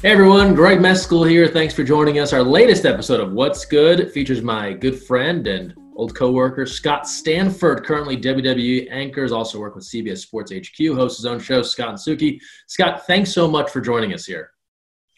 Hey 0.00 0.12
everyone, 0.12 0.54
Greg 0.54 0.78
Meskel 0.78 1.28
here. 1.28 1.48
Thanks 1.48 1.74
for 1.74 1.82
joining 1.82 2.20
us. 2.20 2.32
Our 2.32 2.44
latest 2.44 2.86
episode 2.86 3.18
of 3.18 3.32
What's 3.32 3.64
Good 3.64 4.12
features 4.12 4.42
my 4.42 4.72
good 4.72 5.02
friend 5.02 5.44
and 5.48 5.74
old 5.96 6.14
coworker 6.14 6.66
Scott 6.66 7.08
Stanford, 7.08 7.84
currently 7.84 8.16
WWE 8.16 8.86
anchors, 8.92 9.32
also 9.32 9.58
work 9.58 9.74
with 9.74 9.82
CBS 9.82 10.18
Sports 10.18 10.52
HQ, 10.52 10.94
hosts 10.94 11.18
his 11.18 11.26
own 11.26 11.40
show, 11.40 11.62
Scott 11.62 11.88
and 11.88 11.98
Suki. 11.98 12.38
Scott, 12.68 13.08
thanks 13.08 13.32
so 13.32 13.48
much 13.50 13.72
for 13.72 13.80
joining 13.80 14.14
us 14.14 14.24
here. 14.24 14.52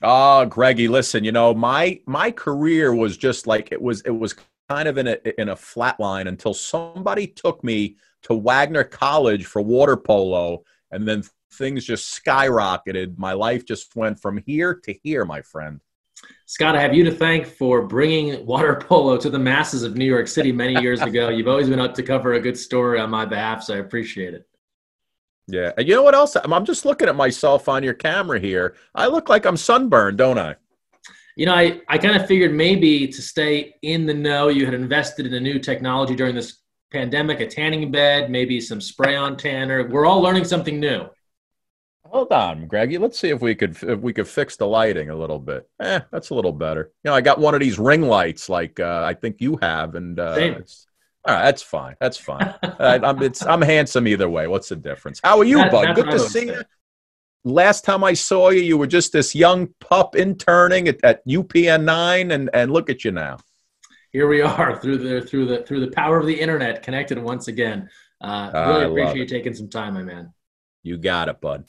Oh, 0.00 0.46
Greggy, 0.46 0.88
listen, 0.88 1.24
you 1.24 1.32
know, 1.32 1.52
my 1.52 2.00
my 2.06 2.30
career 2.30 2.94
was 2.94 3.18
just 3.18 3.46
like 3.46 3.72
it 3.72 3.82
was 3.82 4.00
it 4.06 4.16
was 4.16 4.34
kind 4.70 4.88
of 4.88 4.96
in 4.96 5.08
a 5.08 5.18
in 5.38 5.50
a 5.50 5.56
flat 5.56 6.00
line 6.00 6.26
until 6.26 6.54
somebody 6.54 7.26
took 7.26 7.62
me 7.62 7.96
to 8.22 8.32
Wagner 8.32 8.84
College 8.84 9.44
for 9.44 9.60
water 9.60 9.98
polo 9.98 10.64
and 10.90 11.06
then 11.06 11.22
things 11.52 11.84
just 11.84 12.22
skyrocketed. 12.24 13.18
My 13.18 13.32
life 13.32 13.64
just 13.64 13.94
went 13.96 14.20
from 14.20 14.42
here 14.46 14.74
to 14.74 14.92
here, 15.02 15.24
my 15.24 15.42
friend. 15.42 15.80
Scott, 16.46 16.76
I 16.76 16.80
have 16.80 16.94
you 16.94 17.04
to 17.04 17.10
thank 17.10 17.46
for 17.46 17.82
bringing 17.82 18.44
water 18.44 18.74
polo 18.88 19.16
to 19.16 19.30
the 19.30 19.38
masses 19.38 19.82
of 19.82 19.96
New 19.96 20.04
York 20.04 20.28
City 20.28 20.52
many 20.52 20.80
years 20.80 21.00
ago. 21.00 21.28
You've 21.28 21.48
always 21.48 21.68
been 21.68 21.80
up 21.80 21.94
to 21.94 22.02
cover 22.02 22.34
a 22.34 22.40
good 22.40 22.58
story 22.58 23.00
on 23.00 23.10
my 23.10 23.24
behalf, 23.24 23.62
so 23.62 23.74
I 23.74 23.78
appreciate 23.78 24.34
it. 24.34 24.46
Yeah. 25.46 25.72
And 25.76 25.88
you 25.88 25.94
know 25.94 26.02
what 26.02 26.14
else? 26.14 26.36
I'm 26.36 26.64
just 26.64 26.84
looking 26.84 27.08
at 27.08 27.16
myself 27.16 27.68
on 27.68 27.82
your 27.82 27.94
camera 27.94 28.38
here. 28.38 28.76
I 28.94 29.06
look 29.06 29.28
like 29.28 29.46
I'm 29.46 29.56
sunburned, 29.56 30.18
don't 30.18 30.38
I? 30.38 30.56
You 31.36 31.46
know, 31.46 31.54
I, 31.54 31.80
I 31.88 31.98
kind 31.98 32.16
of 32.16 32.26
figured 32.26 32.52
maybe 32.52 33.08
to 33.08 33.22
stay 33.22 33.74
in 33.82 34.06
the 34.06 34.14
know, 34.14 34.48
you 34.48 34.64
had 34.64 34.74
invested 34.74 35.26
in 35.26 35.34
a 35.34 35.40
new 35.40 35.58
technology 35.58 36.14
during 36.14 36.34
this 36.34 36.58
pandemic, 36.92 37.40
a 37.40 37.46
tanning 37.46 37.90
bed, 37.90 38.30
maybe 38.30 38.60
some 38.60 38.80
spray 38.80 39.16
on 39.16 39.36
tanner. 39.36 39.88
We're 39.88 40.06
all 40.06 40.20
learning 40.20 40.44
something 40.44 40.78
new. 40.78 41.06
Hold 42.10 42.32
on, 42.32 42.66
Greggy. 42.66 42.98
Let's 42.98 43.18
see 43.20 43.28
if 43.28 43.40
we 43.40 43.54
could 43.54 43.80
if 43.84 44.00
we 44.00 44.12
could 44.12 44.26
fix 44.26 44.56
the 44.56 44.66
lighting 44.66 45.10
a 45.10 45.14
little 45.14 45.38
bit. 45.38 45.68
Eh, 45.78 46.00
that's 46.10 46.30
a 46.30 46.34
little 46.34 46.52
better. 46.52 46.90
You 47.04 47.10
know, 47.10 47.14
I 47.14 47.20
got 47.20 47.38
one 47.38 47.54
of 47.54 47.60
these 47.60 47.78
ring 47.78 48.02
lights 48.02 48.48
like 48.48 48.80
uh, 48.80 49.04
I 49.06 49.14
think 49.14 49.36
you 49.40 49.58
have, 49.62 49.94
and 49.94 50.18
uh, 50.18 50.34
it's, 50.36 50.88
all 51.24 51.34
right, 51.34 51.44
that's 51.44 51.62
fine. 51.62 51.94
That's 52.00 52.16
fine. 52.16 52.52
I, 52.62 52.96
am 52.96 53.22
it's 53.22 53.46
I'm 53.46 53.62
handsome 53.62 54.08
either 54.08 54.28
way. 54.28 54.48
What's 54.48 54.70
the 54.70 54.76
difference? 54.76 55.20
How 55.22 55.38
are 55.38 55.44
you, 55.44 55.58
that, 55.58 55.70
bud? 55.70 55.94
Good 55.94 56.10
to 56.10 56.18
see 56.18 56.46
you. 56.46 56.62
Last 57.44 57.84
time 57.84 58.02
I 58.02 58.14
saw 58.14 58.50
you, 58.50 58.60
you 58.60 58.76
were 58.76 58.88
just 58.88 59.12
this 59.12 59.32
young 59.32 59.68
pup 59.78 60.16
interning 60.16 60.88
at, 60.88 60.98
at 61.04 61.26
UPN 61.28 61.84
nine, 61.84 62.32
and 62.32 62.50
and 62.52 62.72
look 62.72 62.90
at 62.90 63.04
you 63.04 63.12
now. 63.12 63.38
Here 64.10 64.26
we 64.26 64.42
are 64.42 64.80
through 64.80 64.98
the 64.98 65.22
through 65.24 65.46
the 65.46 65.62
through 65.62 65.86
the 65.86 65.92
power 65.92 66.18
of 66.18 66.26
the 66.26 66.40
internet, 66.40 66.82
connected 66.82 67.18
once 67.18 67.46
again. 67.46 67.88
Uh, 68.20 68.50
really 68.52 68.84
appreciate 68.86 69.16
you 69.16 69.26
taking 69.26 69.54
some 69.54 69.68
time, 69.68 69.94
my 69.94 70.02
man. 70.02 70.34
You 70.82 70.98
got 70.98 71.28
it, 71.28 71.40
bud. 71.40 71.66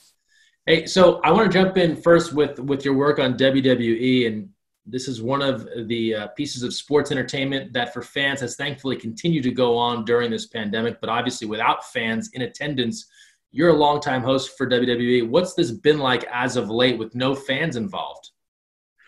Hey, 0.66 0.86
so 0.86 1.20
I 1.24 1.32
want 1.32 1.50
to 1.50 1.58
jump 1.58 1.76
in 1.76 1.96
first 1.96 2.32
with 2.32 2.60
with 2.60 2.84
your 2.84 2.94
work 2.94 3.18
on 3.18 3.36
WWE, 3.36 4.28
and 4.28 4.48
this 4.86 5.08
is 5.08 5.20
one 5.20 5.42
of 5.42 5.68
the 5.88 6.14
uh, 6.14 6.26
pieces 6.28 6.62
of 6.62 6.72
sports 6.72 7.10
entertainment 7.10 7.72
that, 7.72 7.92
for 7.92 8.00
fans, 8.00 8.40
has 8.42 8.54
thankfully 8.54 8.94
continued 8.94 9.42
to 9.42 9.50
go 9.50 9.76
on 9.76 10.04
during 10.04 10.30
this 10.30 10.46
pandemic. 10.46 11.00
But 11.00 11.10
obviously, 11.10 11.48
without 11.48 11.90
fans 11.90 12.30
in 12.34 12.42
attendance, 12.42 13.06
you're 13.50 13.70
a 13.70 13.76
longtime 13.76 14.22
host 14.22 14.56
for 14.56 14.68
WWE. 14.68 15.28
What's 15.28 15.54
this 15.54 15.72
been 15.72 15.98
like 15.98 16.22
as 16.32 16.56
of 16.56 16.70
late 16.70 16.96
with 16.96 17.12
no 17.16 17.34
fans 17.34 17.74
involved? 17.74 18.30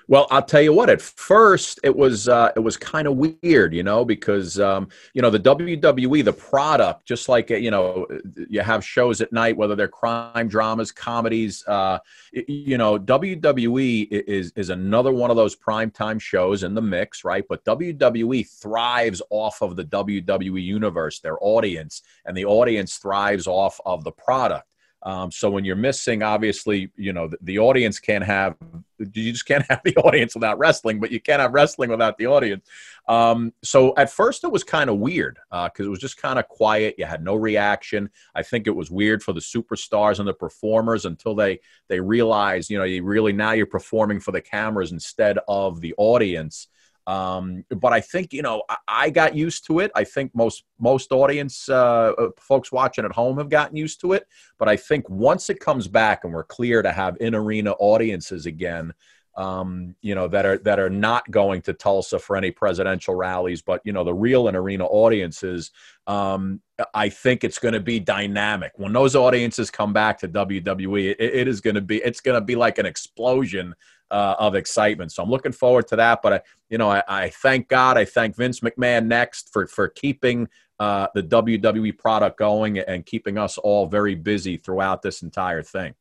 Well, 0.06 0.26
I'll 0.30 0.42
tell 0.42 0.60
you 0.60 0.72
what. 0.72 0.90
At 0.90 1.00
first, 1.00 1.80
it 1.82 1.94
was 1.94 2.28
uh, 2.28 2.52
it 2.54 2.60
was 2.60 2.76
kind 2.76 3.06
of 3.06 3.16
weird, 3.16 3.74
you 3.74 3.82
know, 3.82 4.04
because 4.04 4.60
um, 4.60 4.88
you 5.14 5.22
know 5.22 5.30
the 5.30 5.40
WWE, 5.40 6.24
the 6.24 6.32
product, 6.32 7.06
just 7.06 7.28
like 7.28 7.48
you 7.50 7.70
know, 7.70 8.06
you 8.48 8.60
have 8.60 8.84
shows 8.84 9.20
at 9.20 9.32
night, 9.32 9.56
whether 9.56 9.74
they're 9.74 9.88
crime 9.88 10.48
dramas, 10.48 10.92
comedies. 10.92 11.64
Uh, 11.66 11.98
you 12.32 12.76
know, 12.76 12.98
WWE 12.98 14.08
is 14.10 14.52
is 14.56 14.68
another 14.68 15.12
one 15.12 15.30
of 15.30 15.36
those 15.36 15.56
primetime 15.56 16.20
shows 16.20 16.64
in 16.64 16.74
the 16.74 16.82
mix, 16.82 17.24
right? 17.24 17.44
But 17.48 17.64
WWE 17.64 18.46
thrives 18.48 19.22
off 19.30 19.62
of 19.62 19.76
the 19.76 19.84
WWE 19.84 20.62
universe, 20.62 21.20
their 21.20 21.38
audience, 21.40 22.02
and 22.26 22.36
the 22.36 22.44
audience 22.44 22.96
thrives 22.96 23.46
off 23.46 23.80
of 23.86 24.04
the 24.04 24.12
product. 24.12 24.68
Um, 25.04 25.30
so 25.30 25.50
when 25.50 25.66
you're 25.66 25.76
missing, 25.76 26.22
obviously, 26.22 26.90
you 26.96 27.12
know, 27.12 27.28
the, 27.28 27.36
the, 27.42 27.58
audience 27.58 28.00
can't 28.00 28.24
have, 28.24 28.56
you 28.98 29.32
just 29.32 29.44
can't 29.44 29.64
have 29.68 29.82
the 29.84 29.94
audience 29.96 30.34
without 30.34 30.58
wrestling, 30.58 30.98
but 30.98 31.10
you 31.10 31.20
can't 31.20 31.40
have 31.40 31.52
wrestling 31.52 31.90
without 31.90 32.16
the 32.16 32.26
audience. 32.26 32.66
Um, 33.06 33.52
so 33.62 33.92
at 33.98 34.10
first 34.10 34.44
it 34.44 34.50
was 34.50 34.64
kind 34.64 34.88
of 34.88 34.96
weird 34.96 35.38
because 35.50 35.84
uh, 35.84 35.84
it 35.84 35.90
was 35.90 35.98
just 35.98 36.16
kind 36.16 36.38
of 36.38 36.48
quiet. 36.48 36.94
You 36.96 37.04
had 37.04 37.22
no 37.22 37.34
reaction. 37.34 38.08
I 38.34 38.42
think 38.42 38.66
it 38.66 38.74
was 38.74 38.90
weird 38.90 39.22
for 39.22 39.34
the 39.34 39.40
superstars 39.40 40.20
and 40.20 40.26
the 40.26 40.32
performers 40.32 41.04
until 41.04 41.34
they, 41.34 41.60
they 41.88 42.00
realized, 42.00 42.70
you 42.70 42.78
know, 42.78 42.84
you 42.84 43.04
really, 43.04 43.34
now 43.34 43.52
you're 43.52 43.66
performing 43.66 44.20
for 44.20 44.32
the 44.32 44.40
cameras 44.40 44.90
instead 44.90 45.38
of 45.48 45.82
the 45.82 45.94
audience. 45.98 46.68
Um, 47.06 47.64
but 47.68 47.92
I 47.92 48.00
think 48.00 48.32
you 48.32 48.42
know 48.42 48.62
I, 48.68 48.76
I, 48.88 49.10
got 49.10 49.34
used 49.34 49.66
to 49.66 49.80
it. 49.80 49.90
I 49.94 50.04
think 50.04 50.34
most 50.34 50.64
most 50.78 51.12
audience 51.12 51.68
uh, 51.68 52.12
uh, 52.16 52.28
folks 52.38 52.72
watching 52.72 53.04
at 53.04 53.12
home 53.12 53.36
have 53.36 53.50
gotten 53.50 53.76
used 53.76 54.00
to 54.00 54.14
it. 54.14 54.26
But 54.58 54.68
I 54.68 54.76
think 54.76 55.08
once 55.10 55.50
it 55.50 55.60
comes 55.60 55.86
back 55.86 56.24
and 56.24 56.32
we're 56.32 56.44
clear 56.44 56.80
to 56.80 56.92
have 56.92 57.18
in 57.20 57.34
arena 57.34 57.72
audiences 57.72 58.46
again, 58.46 58.94
um, 59.36 59.96
you 60.00 60.14
know 60.14 60.28
that 60.28 60.46
are 60.46 60.58
that 60.58 60.78
are 60.78 60.90
not 60.90 61.30
going 61.30 61.60
to 61.62 61.72
Tulsa 61.74 62.18
for 62.18 62.36
any 62.36 62.50
presidential 62.50 63.14
rallies, 63.14 63.60
but 63.60 63.82
you 63.84 63.92
know 63.92 64.04
the 64.04 64.14
real 64.14 64.48
in 64.48 64.56
arena 64.56 64.86
audiences. 64.86 65.72
Um, 66.06 66.60
I 66.94 67.08
think 67.08 67.44
it's 67.44 67.58
going 67.58 67.74
to 67.74 67.80
be 67.80 68.00
dynamic 68.00 68.72
when 68.76 68.92
those 68.92 69.14
audiences 69.14 69.70
come 69.70 69.92
back 69.92 70.18
to 70.20 70.28
WWE. 70.28 71.10
it, 71.10 71.20
it 71.20 71.48
is 71.48 71.60
going 71.60 71.74
to 71.74 71.80
be 71.80 71.98
it's 71.98 72.20
going 72.20 72.40
to 72.40 72.44
be 72.44 72.54
like 72.54 72.78
an 72.78 72.86
explosion 72.86 73.74
uh, 74.10 74.36
of 74.38 74.54
excitement. 74.54 75.12
So 75.12 75.22
I'm 75.22 75.30
looking 75.30 75.52
forward 75.52 75.88
to 75.88 75.96
that. 75.96 76.22
But 76.22 76.32
I, 76.32 76.40
you 76.68 76.78
know, 76.78 76.90
I, 76.90 77.02
I 77.08 77.28
thank 77.30 77.68
God, 77.68 77.96
I 77.96 78.04
thank 78.04 78.36
Vince 78.36 78.60
McMahon 78.60 79.06
next 79.06 79.52
for 79.52 79.66
for 79.66 79.88
keeping 79.88 80.48
uh, 80.80 81.08
the 81.14 81.22
WWE 81.22 81.96
product 81.98 82.38
going 82.38 82.78
and 82.78 83.06
keeping 83.06 83.38
us 83.38 83.58
all 83.58 83.86
very 83.86 84.14
busy 84.14 84.56
throughout 84.56 85.02
this 85.02 85.22
entire 85.22 85.62
thing. 85.62 85.94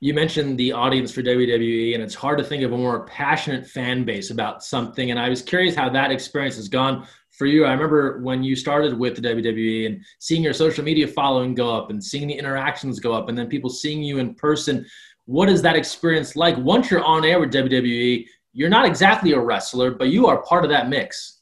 You 0.00 0.12
mentioned 0.12 0.58
the 0.58 0.72
audience 0.72 1.10
for 1.10 1.22
WWE, 1.22 1.94
and 1.94 2.02
it's 2.02 2.14
hard 2.14 2.36
to 2.38 2.44
think 2.44 2.62
of 2.62 2.72
a 2.72 2.76
more 2.76 3.06
passionate 3.06 3.66
fan 3.66 4.04
base 4.04 4.30
about 4.30 4.62
something. 4.62 5.10
And 5.10 5.18
I 5.18 5.30
was 5.30 5.40
curious 5.40 5.74
how 5.74 5.88
that 5.88 6.10
experience 6.10 6.56
has 6.56 6.68
gone 6.68 7.06
for 7.30 7.46
you. 7.46 7.64
I 7.64 7.72
remember 7.72 8.20
when 8.20 8.42
you 8.42 8.56
started 8.56 8.98
with 8.98 9.16
the 9.16 9.22
WWE 9.22 9.86
and 9.86 10.04
seeing 10.18 10.42
your 10.42 10.52
social 10.52 10.84
media 10.84 11.08
following 11.08 11.54
go 11.54 11.74
up 11.74 11.88
and 11.88 12.02
seeing 12.02 12.28
the 12.28 12.34
interactions 12.34 13.00
go 13.00 13.14
up, 13.14 13.30
and 13.30 13.38
then 13.38 13.48
people 13.48 13.70
seeing 13.70 14.02
you 14.02 14.18
in 14.18 14.34
person 14.34 14.84
what 15.26 15.48
is 15.48 15.60
that 15.62 15.76
experience 15.76 16.36
like? 16.36 16.56
Once 16.56 16.90
you're 16.90 17.04
on 17.04 17.24
air 17.24 17.38
with 17.38 17.52
WWE, 17.52 18.26
you're 18.52 18.70
not 18.70 18.86
exactly 18.86 19.32
a 19.32 19.40
wrestler, 19.40 19.90
but 19.90 20.08
you 20.08 20.26
are 20.26 20.42
part 20.42 20.64
of 20.64 20.70
that 20.70 20.88
mix. 20.88 21.40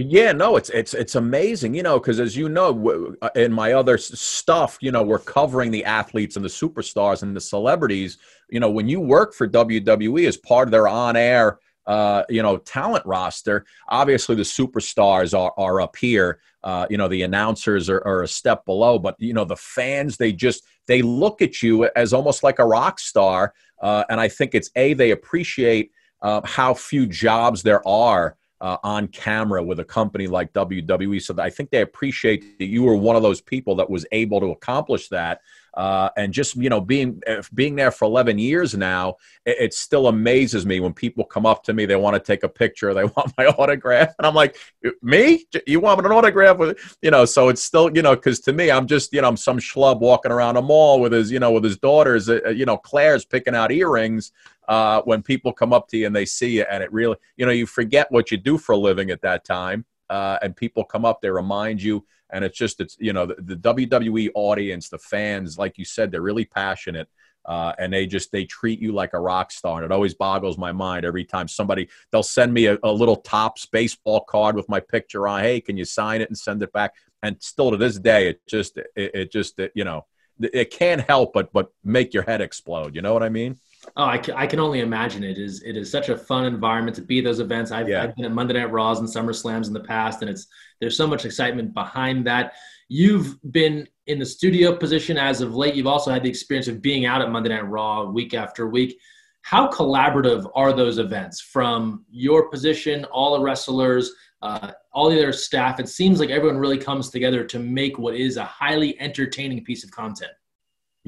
Yeah, 0.00 0.30
no, 0.30 0.56
it's 0.56 0.70
it's 0.70 0.94
it's 0.94 1.16
amazing, 1.16 1.74
you 1.74 1.82
know, 1.82 1.98
because 1.98 2.20
as 2.20 2.36
you 2.36 2.48
know, 2.48 3.16
uh, 3.20 3.30
in 3.34 3.52
my 3.52 3.72
other 3.72 3.98
stuff, 3.98 4.78
you 4.80 4.92
know, 4.92 5.02
we're 5.02 5.18
covering 5.18 5.72
the 5.72 5.84
athletes 5.84 6.36
and 6.36 6.44
the 6.44 6.48
superstars 6.48 7.22
and 7.24 7.34
the 7.34 7.40
celebrities. 7.40 8.18
You 8.48 8.60
know, 8.60 8.70
when 8.70 8.88
you 8.88 9.00
work 9.00 9.34
for 9.34 9.48
WWE 9.48 10.28
as 10.28 10.36
part 10.36 10.68
of 10.68 10.72
their 10.72 10.86
on-air, 10.86 11.58
uh, 11.88 12.22
you 12.28 12.42
know, 12.42 12.58
talent 12.58 13.04
roster, 13.06 13.64
obviously 13.88 14.36
the 14.36 14.42
superstars 14.42 15.36
are 15.36 15.52
are 15.56 15.80
up 15.80 15.96
here. 15.96 16.38
Uh, 16.62 16.86
you 16.90 16.98
know, 16.98 17.08
the 17.08 17.22
announcers 17.22 17.88
are, 17.88 18.02
are 18.06 18.22
a 18.22 18.28
step 18.28 18.64
below, 18.66 18.98
but 18.98 19.16
you 19.18 19.32
know, 19.32 19.44
the 19.44 19.56
fans 19.56 20.16
they 20.18 20.32
just 20.32 20.64
they 20.86 21.02
look 21.02 21.40
at 21.42 21.62
you 21.62 21.88
as 21.96 22.12
almost 22.12 22.42
like 22.42 22.58
a 22.58 22.64
rock 22.64 23.00
star. 23.00 23.54
Uh, 23.80 24.04
and 24.10 24.20
I 24.20 24.28
think 24.28 24.54
it's 24.54 24.70
A, 24.76 24.92
they 24.94 25.12
appreciate 25.12 25.90
uh, 26.20 26.42
how 26.44 26.74
few 26.74 27.06
jobs 27.06 27.62
there 27.62 27.86
are 27.88 28.36
uh, 28.60 28.76
on 28.82 29.08
camera 29.08 29.62
with 29.62 29.80
a 29.80 29.84
company 29.84 30.26
like 30.26 30.52
WWE. 30.52 31.22
So 31.22 31.34
I 31.38 31.50
think 31.50 31.70
they 31.70 31.82
appreciate 31.82 32.58
that 32.58 32.66
you 32.66 32.82
were 32.82 32.96
one 32.96 33.16
of 33.16 33.22
those 33.22 33.40
people 33.40 33.76
that 33.76 33.88
was 33.88 34.04
able 34.12 34.40
to 34.40 34.46
accomplish 34.46 35.08
that. 35.08 35.40
Uh, 35.74 36.08
and 36.16 36.32
just 36.32 36.56
you 36.56 36.68
know 36.68 36.80
being 36.80 37.22
being 37.54 37.76
there 37.76 37.92
for 37.92 38.06
11 38.06 38.36
years 38.36 38.74
now 38.74 39.14
it, 39.44 39.56
it, 39.60 39.74
still 39.74 40.08
amazes 40.08 40.66
me 40.66 40.80
when 40.80 40.92
people 40.92 41.22
come 41.22 41.46
up 41.46 41.62
to 41.62 41.72
me 41.72 41.86
they 41.86 41.94
want 41.94 42.14
to 42.14 42.20
take 42.20 42.42
a 42.42 42.48
picture 42.48 42.92
they 42.94 43.04
want 43.16 43.32
my 43.36 43.46
autograph 43.46 44.12
and 44.18 44.26
i'm 44.26 44.34
like 44.34 44.56
me 45.02 45.44
you 45.68 45.78
want 45.78 46.04
an 46.04 46.10
autograph 46.10 46.56
with 46.56 46.96
you 47.02 47.12
know 47.12 47.24
so 47.24 47.48
it's 47.48 47.62
still 47.62 47.94
you 47.94 48.02
know 48.02 48.16
because 48.16 48.40
to 48.40 48.52
me 48.52 48.72
i'm 48.72 48.88
just 48.88 49.12
you 49.12 49.20
know 49.20 49.28
i'm 49.28 49.36
some 49.36 49.58
schlub 49.58 50.00
walking 50.00 50.32
around 50.32 50.56
a 50.56 50.62
mall 50.62 51.00
with 51.00 51.12
his 51.12 51.30
you 51.30 51.38
know 51.38 51.52
with 51.52 51.62
his 51.62 51.76
daughters 51.76 52.28
uh, 52.28 52.40
uh, 52.46 52.48
you 52.48 52.64
know 52.64 52.78
claire's 52.78 53.24
picking 53.24 53.54
out 53.54 53.70
earrings 53.70 54.32
uh, 54.68 55.02
when 55.02 55.22
people 55.22 55.52
come 55.52 55.72
up 55.72 55.88
to 55.88 55.96
you 55.96 56.06
and 56.06 56.14
they 56.14 56.24
see 56.24 56.58
you 56.58 56.64
and 56.70 56.82
it 56.82 56.92
really 56.92 57.16
you 57.36 57.44
know 57.44 57.52
you 57.52 57.66
forget 57.66 58.10
what 58.10 58.30
you 58.30 58.36
do 58.36 58.56
for 58.56 58.72
a 58.72 58.76
living 58.76 59.10
at 59.10 59.22
that 59.22 59.44
time 59.44 59.84
uh, 60.10 60.38
and 60.42 60.54
people 60.56 60.84
come 60.84 61.04
up 61.04 61.20
they 61.20 61.30
remind 61.30 61.82
you 61.82 62.04
and 62.30 62.44
it's 62.44 62.58
just 62.58 62.80
it's 62.80 62.96
you 63.00 63.12
know 63.12 63.26
the, 63.26 63.36
the 63.38 63.56
WWE 63.56 64.30
audience, 64.34 64.88
the 64.88 64.98
fans, 64.98 65.58
like 65.58 65.78
you 65.78 65.84
said, 65.84 66.10
they're 66.10 66.22
really 66.22 66.44
passionate. 66.44 67.08
Uh, 67.44 67.72
and 67.78 67.90
they 67.90 68.06
just 68.06 68.30
they 68.30 68.44
treat 68.44 68.78
you 68.78 68.92
like 68.92 69.14
a 69.14 69.18
rock 69.18 69.50
star 69.50 69.76
and 69.76 69.84
it 69.86 69.94
always 69.94 70.12
boggles 70.12 70.58
my 70.58 70.70
mind 70.70 71.06
every 71.06 71.24
time 71.24 71.48
somebody 71.48 71.88
they'll 72.10 72.22
send 72.22 72.52
me 72.52 72.66
a, 72.66 72.76
a 72.82 72.92
little 72.92 73.16
Topps 73.16 73.64
baseball 73.64 74.20
card 74.20 74.54
with 74.54 74.68
my 74.68 74.80
picture 74.80 75.26
on 75.26 75.40
hey 75.40 75.58
can 75.58 75.74
you 75.74 75.86
sign 75.86 76.20
it 76.20 76.28
and 76.28 76.36
send 76.36 76.62
it 76.62 76.70
back 76.74 76.94
and 77.22 77.40
still 77.40 77.70
to 77.70 77.78
this 77.78 77.98
day 77.98 78.28
it 78.28 78.46
just 78.46 78.76
it, 78.76 78.90
it 78.96 79.32
just 79.32 79.58
it, 79.60 79.72
you 79.74 79.84
know 79.84 80.04
it 80.40 80.70
can't 80.70 81.00
help 81.00 81.32
but 81.32 81.50
but 81.54 81.72
make 81.82 82.12
your 82.12 82.24
head 82.24 82.42
explode 82.42 82.94
you 82.94 83.00
know 83.00 83.14
what 83.14 83.22
i 83.22 83.30
mean 83.30 83.56
Oh, 83.96 84.04
I 84.04 84.18
can, 84.18 84.34
I 84.34 84.46
can 84.46 84.60
only 84.60 84.80
imagine 84.80 85.24
it 85.24 85.38
is 85.38 85.62
it 85.62 85.76
is 85.76 85.90
such 85.90 86.08
a 86.08 86.16
fun 86.16 86.44
environment 86.44 86.94
to 86.96 87.02
be 87.02 87.20
those 87.20 87.40
events. 87.40 87.70
I've, 87.70 87.88
yeah. 87.88 88.02
I've 88.02 88.16
been 88.16 88.24
at 88.24 88.32
Monday 88.32 88.54
Night 88.54 88.70
Raws 88.70 89.00
and 89.00 89.08
Summer 89.08 89.32
Slams 89.32 89.68
in 89.68 89.74
the 89.74 89.80
past, 89.80 90.22
and 90.22 90.30
it's 90.30 90.46
there's 90.80 90.96
so 90.96 91.06
much 91.06 91.24
excitement 91.24 91.74
behind 91.74 92.26
that. 92.26 92.54
You've 92.88 93.36
been 93.52 93.86
in 94.06 94.18
the 94.18 94.26
studio 94.26 94.74
position 94.74 95.18
as 95.18 95.40
of 95.40 95.54
late. 95.54 95.74
You've 95.74 95.86
also 95.86 96.10
had 96.10 96.22
the 96.22 96.28
experience 96.28 96.68
of 96.68 96.80
being 96.80 97.04
out 97.04 97.20
at 97.20 97.30
Monday 97.30 97.50
Night 97.50 97.68
Raw 97.68 98.10
week 98.10 98.34
after 98.34 98.68
week. 98.68 98.98
How 99.42 99.70
collaborative 99.70 100.50
are 100.54 100.72
those 100.72 100.98
events 100.98 101.40
from 101.40 102.04
your 102.10 102.50
position, 102.50 103.04
all 103.06 103.36
the 103.36 103.42
wrestlers, 103.42 104.12
uh, 104.42 104.72
all 104.92 105.10
the 105.10 105.18
other 105.18 105.32
staff? 105.32 105.80
It 105.80 105.88
seems 105.88 106.20
like 106.20 106.30
everyone 106.30 106.58
really 106.58 106.78
comes 106.78 107.10
together 107.10 107.44
to 107.44 107.58
make 107.58 107.98
what 107.98 108.14
is 108.14 108.36
a 108.36 108.44
highly 108.44 108.98
entertaining 109.00 109.64
piece 109.64 109.84
of 109.84 109.90
content. 109.90 110.32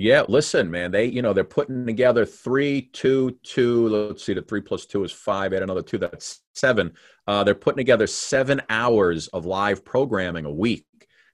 Yeah, 0.00 0.23
listen, 0.29 0.70
man. 0.70 0.91
They, 0.91 1.05
you 1.05 1.20
know, 1.20 1.35
they're 1.35 1.44
putting 1.44 1.85
together 1.85 2.25
three, 2.25 2.88
two, 2.94 3.38
two. 3.43 3.87
Let's 3.88 4.25
see, 4.25 4.32
the 4.32 4.41
three 4.41 4.62
plus 4.62 4.87
two 4.87 5.05
is 5.05 5.12
five. 5.12 5.52
Add 5.52 5.62
another 5.62 5.82
two, 5.82 5.99
that's 5.99 6.41
seven. 6.55 6.93
Uh, 7.26 7.44
they're 7.44 7.55
putting 7.55 7.76
together 7.76 8.06
seven 8.06 8.62
hours 8.70 9.29
of 9.29 9.44
live 9.44 9.85
programming 9.85 10.47
a 10.47 10.50
week. 10.50 10.87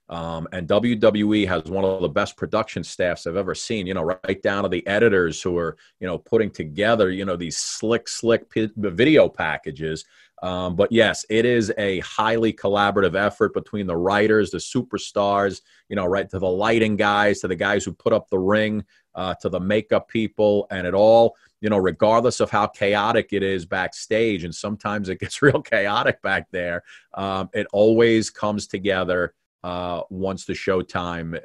Um, 0.08 0.48
and 0.50 0.66
WWE 0.66 1.46
has 1.46 1.64
one 1.64 1.84
of 1.84 2.02
the 2.02 2.08
best 2.08 2.36
production 2.36 2.82
staffs 2.82 3.28
I've 3.28 3.36
ever 3.36 3.54
seen. 3.54 3.86
You 3.86 3.94
know, 3.94 4.02
right 4.02 4.42
down 4.42 4.64
to 4.64 4.68
the 4.68 4.84
editors 4.88 5.40
who 5.40 5.56
are, 5.58 5.76
you 6.00 6.08
know, 6.08 6.18
putting 6.18 6.50
together, 6.50 7.10
you 7.10 7.24
know, 7.24 7.36
these 7.36 7.58
slick, 7.58 8.08
slick 8.08 8.46
video 8.76 9.28
packages. 9.28 10.04
Um, 10.42 10.76
but 10.76 10.92
yes, 10.92 11.24
it 11.30 11.44
is 11.44 11.72
a 11.78 12.00
highly 12.00 12.52
collaborative 12.52 13.14
effort 13.14 13.54
between 13.54 13.86
the 13.86 13.96
writers, 13.96 14.50
the 14.50 14.58
superstars, 14.58 15.62
you 15.88 15.96
know, 15.96 16.06
right 16.06 16.28
to 16.30 16.38
the 16.38 16.48
lighting 16.48 16.96
guys, 16.96 17.40
to 17.40 17.48
the 17.48 17.56
guys 17.56 17.84
who 17.84 17.92
put 17.92 18.12
up 18.12 18.28
the 18.28 18.38
ring, 18.38 18.84
uh, 19.14 19.34
to 19.40 19.48
the 19.48 19.60
makeup 19.60 20.08
people, 20.08 20.66
and 20.70 20.86
it 20.86 20.94
all, 20.94 21.36
you 21.60 21.70
know, 21.70 21.78
regardless 21.78 22.40
of 22.40 22.50
how 22.50 22.66
chaotic 22.66 23.32
it 23.32 23.42
is 23.42 23.64
backstage, 23.64 24.44
and 24.44 24.54
sometimes 24.54 25.08
it 25.08 25.20
gets 25.20 25.40
real 25.40 25.62
chaotic 25.62 26.20
back 26.22 26.48
there, 26.50 26.82
um, 27.14 27.48
it 27.54 27.66
always 27.72 28.28
comes 28.28 28.66
together 28.66 29.34
uh, 29.64 30.02
once 30.10 30.44
the 30.44 30.52
showtime 30.52 31.40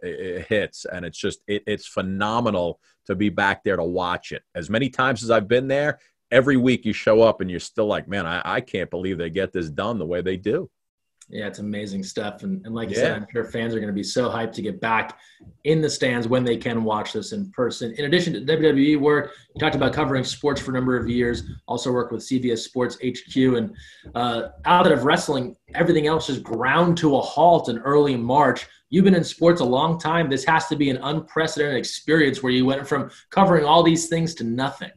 hits, 0.48 0.86
and 0.86 1.06
it's 1.06 1.18
just 1.18 1.42
it, 1.48 1.64
it's 1.66 1.88
phenomenal 1.88 2.80
to 3.06 3.16
be 3.16 3.30
back 3.30 3.64
there 3.64 3.78
to 3.78 3.84
watch 3.84 4.32
it. 4.32 4.44
As 4.54 4.70
many 4.70 4.90
times 4.90 5.24
as 5.24 5.32
I've 5.32 5.48
been 5.48 5.68
there, 5.68 5.98
every 6.32 6.58
week 6.58 6.86
you 6.86 6.94
show 6.94 7.22
up 7.22 7.42
and 7.42 7.50
you're 7.50 7.60
still 7.60 7.88
like, 7.88 8.08
man, 8.08 8.26
I, 8.26 8.42
I 8.44 8.62
can't 8.62 8.90
believe 8.90 9.18
they 9.18 9.30
get 9.30 9.52
this 9.52 9.70
done 9.70 10.00
the 10.00 10.06
way 10.06 10.22
they 10.22 10.38
do. 10.38 10.70
Yeah, 11.32 11.48
it's 11.48 11.60
amazing 11.60 12.04
stuff. 12.04 12.44
And, 12.44 12.66
and 12.66 12.76
like 12.76 12.90
you 12.90 12.96
yeah. 12.98 13.02
said, 13.04 13.16
I'm 13.16 13.28
sure 13.32 13.46
fans 13.46 13.74
are 13.74 13.80
going 13.80 13.88
to 13.88 13.94
be 13.94 14.04
so 14.04 14.30
hyped 14.30 14.52
to 14.54 14.62
get 14.62 14.82
back 14.82 15.18
in 15.64 15.82
the 15.82 15.90
stands 15.90 16.28
when 16.28 16.44
they 16.44 16.58
can 16.58 16.84
watch 16.84 17.14
this 17.14 17.32
in 17.32 17.50
person. 17.52 17.94
In 17.94 18.04
addition 18.04 18.34
to 18.34 18.42
WWE 18.42 19.00
work, 19.00 19.32
you 19.56 19.60
talked 19.60 19.76
about 19.76 19.94
covering 19.94 20.26
sports 20.26 20.60
for 20.60 20.72
a 20.72 20.74
number 20.74 20.98
of 20.98 21.10
years, 21.10 21.44
also 21.68 21.92
worked 21.92 22.12
with 22.12 22.22
CBS 22.22 22.60
Sports 22.60 22.98
HQ. 22.98 23.36
And 23.36 23.74
uh, 24.14 24.50
out 24.66 24.92
of 24.92 25.06
wrestling, 25.06 25.56
everything 25.74 26.06
else 26.06 26.30
is 26.30 26.40
ground 26.40 26.98
to 26.98 27.16
a 27.16 27.22
halt 27.22 27.70
in 27.70 27.78
early 27.80 28.18
March. 28.18 28.68
You've 28.90 29.06
been 29.06 29.16
in 29.16 29.24
sports 29.24 29.62
a 29.62 29.66
long 29.66 29.98
time. 29.98 30.30
This 30.30 30.44
has 30.44 30.68
to 30.68 30.76
be 30.76 30.90
an 30.90 30.98
unprecedented 30.98 31.78
experience 31.78 32.44
where 32.44 32.52
you 32.52 32.66
went 32.66 32.86
from 32.86 33.10
covering 33.30 33.64
all 33.64 33.84
these 33.84 34.10
things 34.10 34.36
to 34.36 34.44
nothing. 34.44 34.92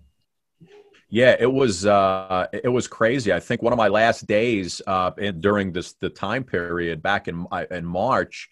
Yeah, 1.10 1.36
it 1.38 1.50
was 1.50 1.86
uh, 1.86 2.46
it 2.52 2.68
was 2.68 2.88
crazy. 2.88 3.32
I 3.32 3.40
think 3.40 3.62
one 3.62 3.72
of 3.72 3.76
my 3.76 3.88
last 3.88 4.26
days 4.26 4.82
uh, 4.86 5.12
in, 5.18 5.40
during 5.40 5.72
this 5.72 5.92
the 5.94 6.08
time 6.08 6.44
period 6.44 7.02
back 7.02 7.28
in 7.28 7.46
uh, 7.52 7.64
in 7.70 7.84
March 7.84 8.50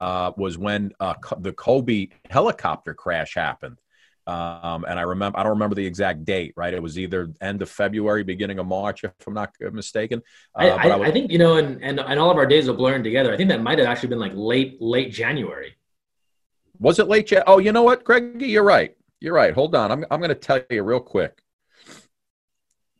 uh, 0.00 0.32
was 0.36 0.56
when 0.56 0.92
uh, 1.00 1.14
the 1.40 1.52
Kobe 1.52 2.08
helicopter 2.30 2.94
crash 2.94 3.34
happened. 3.34 3.78
Um, 4.26 4.84
and 4.86 4.98
I 4.98 5.02
remember 5.02 5.38
I 5.38 5.42
don't 5.42 5.52
remember 5.52 5.74
the 5.74 5.86
exact 5.86 6.24
date. 6.24 6.52
Right, 6.56 6.72
it 6.72 6.82
was 6.82 6.98
either 6.98 7.32
end 7.40 7.62
of 7.62 7.70
February, 7.70 8.24
beginning 8.24 8.58
of 8.58 8.66
March, 8.66 9.02
if 9.04 9.12
I'm 9.26 9.34
not 9.34 9.52
mistaken. 9.72 10.22
Uh, 10.54 10.62
I, 10.62 10.68
I, 10.68 10.88
I, 10.88 10.96
was, 10.96 11.08
I, 11.08 11.12
think 11.12 11.32
you 11.32 11.38
know, 11.38 11.56
and, 11.56 11.82
and 11.82 11.98
and 11.98 12.20
all 12.20 12.30
of 12.30 12.36
our 12.36 12.46
days 12.46 12.68
are 12.68 12.74
blurring 12.74 13.02
together. 13.02 13.32
I 13.32 13.36
think 13.36 13.48
that 13.48 13.62
might 13.62 13.78
have 13.78 13.88
actually 13.88 14.10
been 14.10 14.20
like 14.20 14.32
late 14.34 14.80
late 14.80 15.12
January. 15.12 15.74
Was 16.78 16.98
it 16.98 17.08
late? 17.08 17.32
Oh, 17.46 17.58
you 17.58 17.72
know 17.72 17.82
what, 17.82 18.04
Greg? 18.04 18.40
You're 18.40 18.62
right. 18.62 18.94
You're 19.20 19.34
right. 19.34 19.52
Hold 19.52 19.74
on. 19.74 19.90
I'm 19.90 20.04
I'm 20.10 20.20
going 20.20 20.28
to 20.28 20.34
tell 20.34 20.60
you 20.70 20.82
real 20.82 21.00
quick 21.00 21.42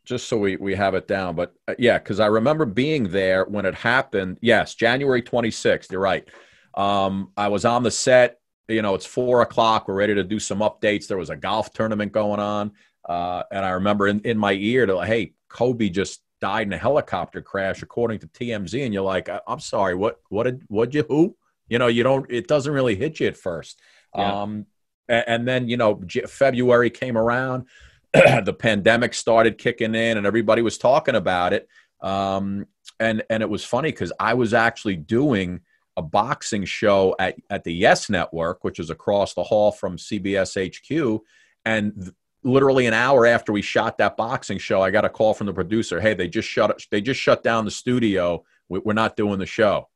just 0.09 0.27
so 0.27 0.37
we, 0.37 0.57
we 0.57 0.73
have 0.73 0.95
it 0.95 1.07
down. 1.07 1.35
But 1.35 1.53
uh, 1.67 1.75
yeah, 1.77 1.99
because 1.99 2.19
I 2.19 2.25
remember 2.25 2.65
being 2.65 3.09
there 3.09 3.45
when 3.45 3.65
it 3.65 3.75
happened. 3.75 4.39
Yes, 4.41 4.73
January 4.73 5.21
26th. 5.21 5.91
You're 5.91 6.01
right. 6.01 6.27
Um, 6.73 7.31
I 7.37 7.47
was 7.47 7.63
on 7.63 7.83
the 7.83 7.91
set. 7.91 8.39
You 8.67 8.81
know, 8.81 8.95
it's 8.95 9.05
four 9.05 9.41
o'clock. 9.43 9.87
We're 9.87 9.93
ready 9.93 10.15
to 10.15 10.23
do 10.23 10.39
some 10.39 10.59
updates. 10.59 11.07
There 11.07 11.17
was 11.17 11.29
a 11.29 11.35
golf 11.35 11.71
tournament 11.73 12.11
going 12.11 12.39
on. 12.39 12.71
Uh, 13.07 13.43
and 13.51 13.63
I 13.63 13.69
remember 13.69 14.07
in, 14.07 14.19
in 14.21 14.37
my 14.37 14.53
ear 14.53 14.85
to 14.87 14.95
like, 14.95 15.07
hey, 15.07 15.33
Kobe 15.47 15.89
just 15.89 16.21
died 16.41 16.67
in 16.67 16.73
a 16.73 16.77
helicopter 16.77 17.41
crash, 17.41 17.83
according 17.83 18.19
to 18.19 18.27
TMZ. 18.27 18.83
And 18.83 18.93
you're 18.93 19.03
like, 19.03 19.29
I'm 19.47 19.59
sorry, 19.59 19.93
what, 19.93 20.19
what 20.29 20.43
did, 20.43 20.63
what 20.67 20.93
you, 20.93 21.05
who? 21.07 21.35
You 21.67 21.77
know, 21.77 21.87
you 21.87 22.01
don't, 22.01 22.25
it 22.31 22.47
doesn't 22.47 22.73
really 22.73 22.95
hit 22.95 23.19
you 23.19 23.27
at 23.27 23.37
first. 23.37 23.79
Yeah. 24.15 24.41
Um, 24.41 24.65
and, 25.07 25.23
and 25.27 25.47
then, 25.47 25.67
you 25.67 25.77
know, 25.77 26.01
February 26.27 26.89
came 26.89 27.17
around 27.17 27.67
the 28.43 28.55
pandemic 28.57 29.13
started 29.13 29.57
kicking 29.57 29.95
in 29.95 30.17
and 30.17 30.25
everybody 30.25 30.61
was 30.61 30.77
talking 30.77 31.15
about 31.15 31.53
it. 31.53 31.67
Um, 32.01 32.65
and, 32.99 33.23
and 33.29 33.43
it 33.43 33.49
was 33.49 33.63
funny 33.63 33.91
because 33.91 34.11
I 34.19 34.33
was 34.33 34.53
actually 34.53 34.95
doing 34.95 35.61
a 35.97 36.01
boxing 36.01 36.65
show 36.65 37.15
at, 37.19 37.35
at 37.49 37.63
the 37.63 37.73
Yes 37.73 38.09
Network, 38.09 38.63
which 38.63 38.79
is 38.79 38.89
across 38.89 39.33
the 39.33 39.43
hall 39.43 39.71
from 39.71 39.97
CBS 39.97 40.55
HQ. 40.55 41.21
And 41.65 41.93
th- 41.95 42.13
literally 42.43 42.85
an 42.85 42.93
hour 42.93 43.25
after 43.25 43.51
we 43.51 43.61
shot 43.61 43.97
that 43.97 44.17
boxing 44.17 44.57
show, 44.57 44.81
I 44.81 44.91
got 44.91 45.05
a 45.05 45.09
call 45.09 45.33
from 45.33 45.47
the 45.47 45.53
producer. 45.53 45.99
Hey, 45.99 46.13
they 46.13 46.27
just 46.27 46.47
shut 46.47 46.81
they 46.91 47.01
just 47.01 47.19
shut 47.19 47.43
down 47.43 47.65
the 47.65 47.71
studio. 47.71 48.43
We're 48.69 48.93
not 48.93 49.17
doing 49.17 49.39
the 49.39 49.45
show. 49.45 49.89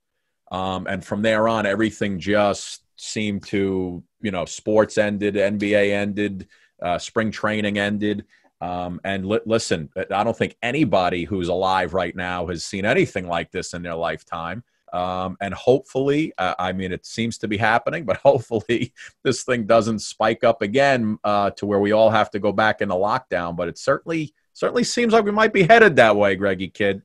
Um, 0.52 0.88
and 0.88 1.04
from 1.04 1.22
there 1.22 1.48
on, 1.48 1.66
everything 1.66 2.20
just 2.20 2.84
seemed 2.98 3.46
to 3.48 4.04
you 4.22 4.32
know 4.32 4.46
sports 4.46 4.98
ended, 4.98 5.36
NBA 5.36 5.92
ended, 5.92 6.48
uh, 6.84 7.00
spring 7.00 7.32
training 7.32 7.80
ended. 7.80 8.26
Um, 8.62 9.02
and 9.04 9.26
li- 9.26 9.40
listen, 9.46 9.90
I 10.12 10.24
don't 10.24 10.38
think 10.38 10.56
anybody 10.62 11.24
who's 11.24 11.50
alive 11.50 11.94
right 11.94 12.16
now 12.16 12.48
has 12.48 12.64
seen 12.64 12.86
anything 12.86 13.28
like 13.28 13.52
this 13.52 13.74
in 13.74 13.82
their 13.82 13.96
lifetime. 13.96 14.64
Um, 14.94 15.38
and 15.42 15.54
hopefully, 15.56 16.34
uh, 16.38 16.54
I 16.60 16.72
mean, 16.72 16.92
it 16.92 17.06
seems 17.06 17.40
to 17.40 17.48
be 17.48 17.58
happening, 17.58 18.06
but 18.06 18.18
hopefully 18.18 18.94
this 19.24 19.44
thing 19.44 19.66
doesn't 19.66 20.00
spike 20.00 20.44
up 20.44 20.62
again 20.62 21.18
uh, 21.24 21.50
to 21.52 21.66
where 21.66 21.80
we 21.80 21.92
all 21.92 22.12
have 22.12 22.30
to 22.32 22.40
go 22.40 22.52
back 22.52 22.82
into 22.82 22.96
lockdown. 22.96 23.56
But 23.56 23.68
it 23.68 23.78
certainly 23.78 24.34
certainly 24.54 24.84
seems 24.84 25.14
like 25.14 25.26
we 25.26 25.32
might 25.32 25.52
be 25.52 25.64
headed 25.64 25.96
that 25.96 26.16
way, 26.16 26.36
Greggy 26.36 26.70
Kid. 26.70 27.02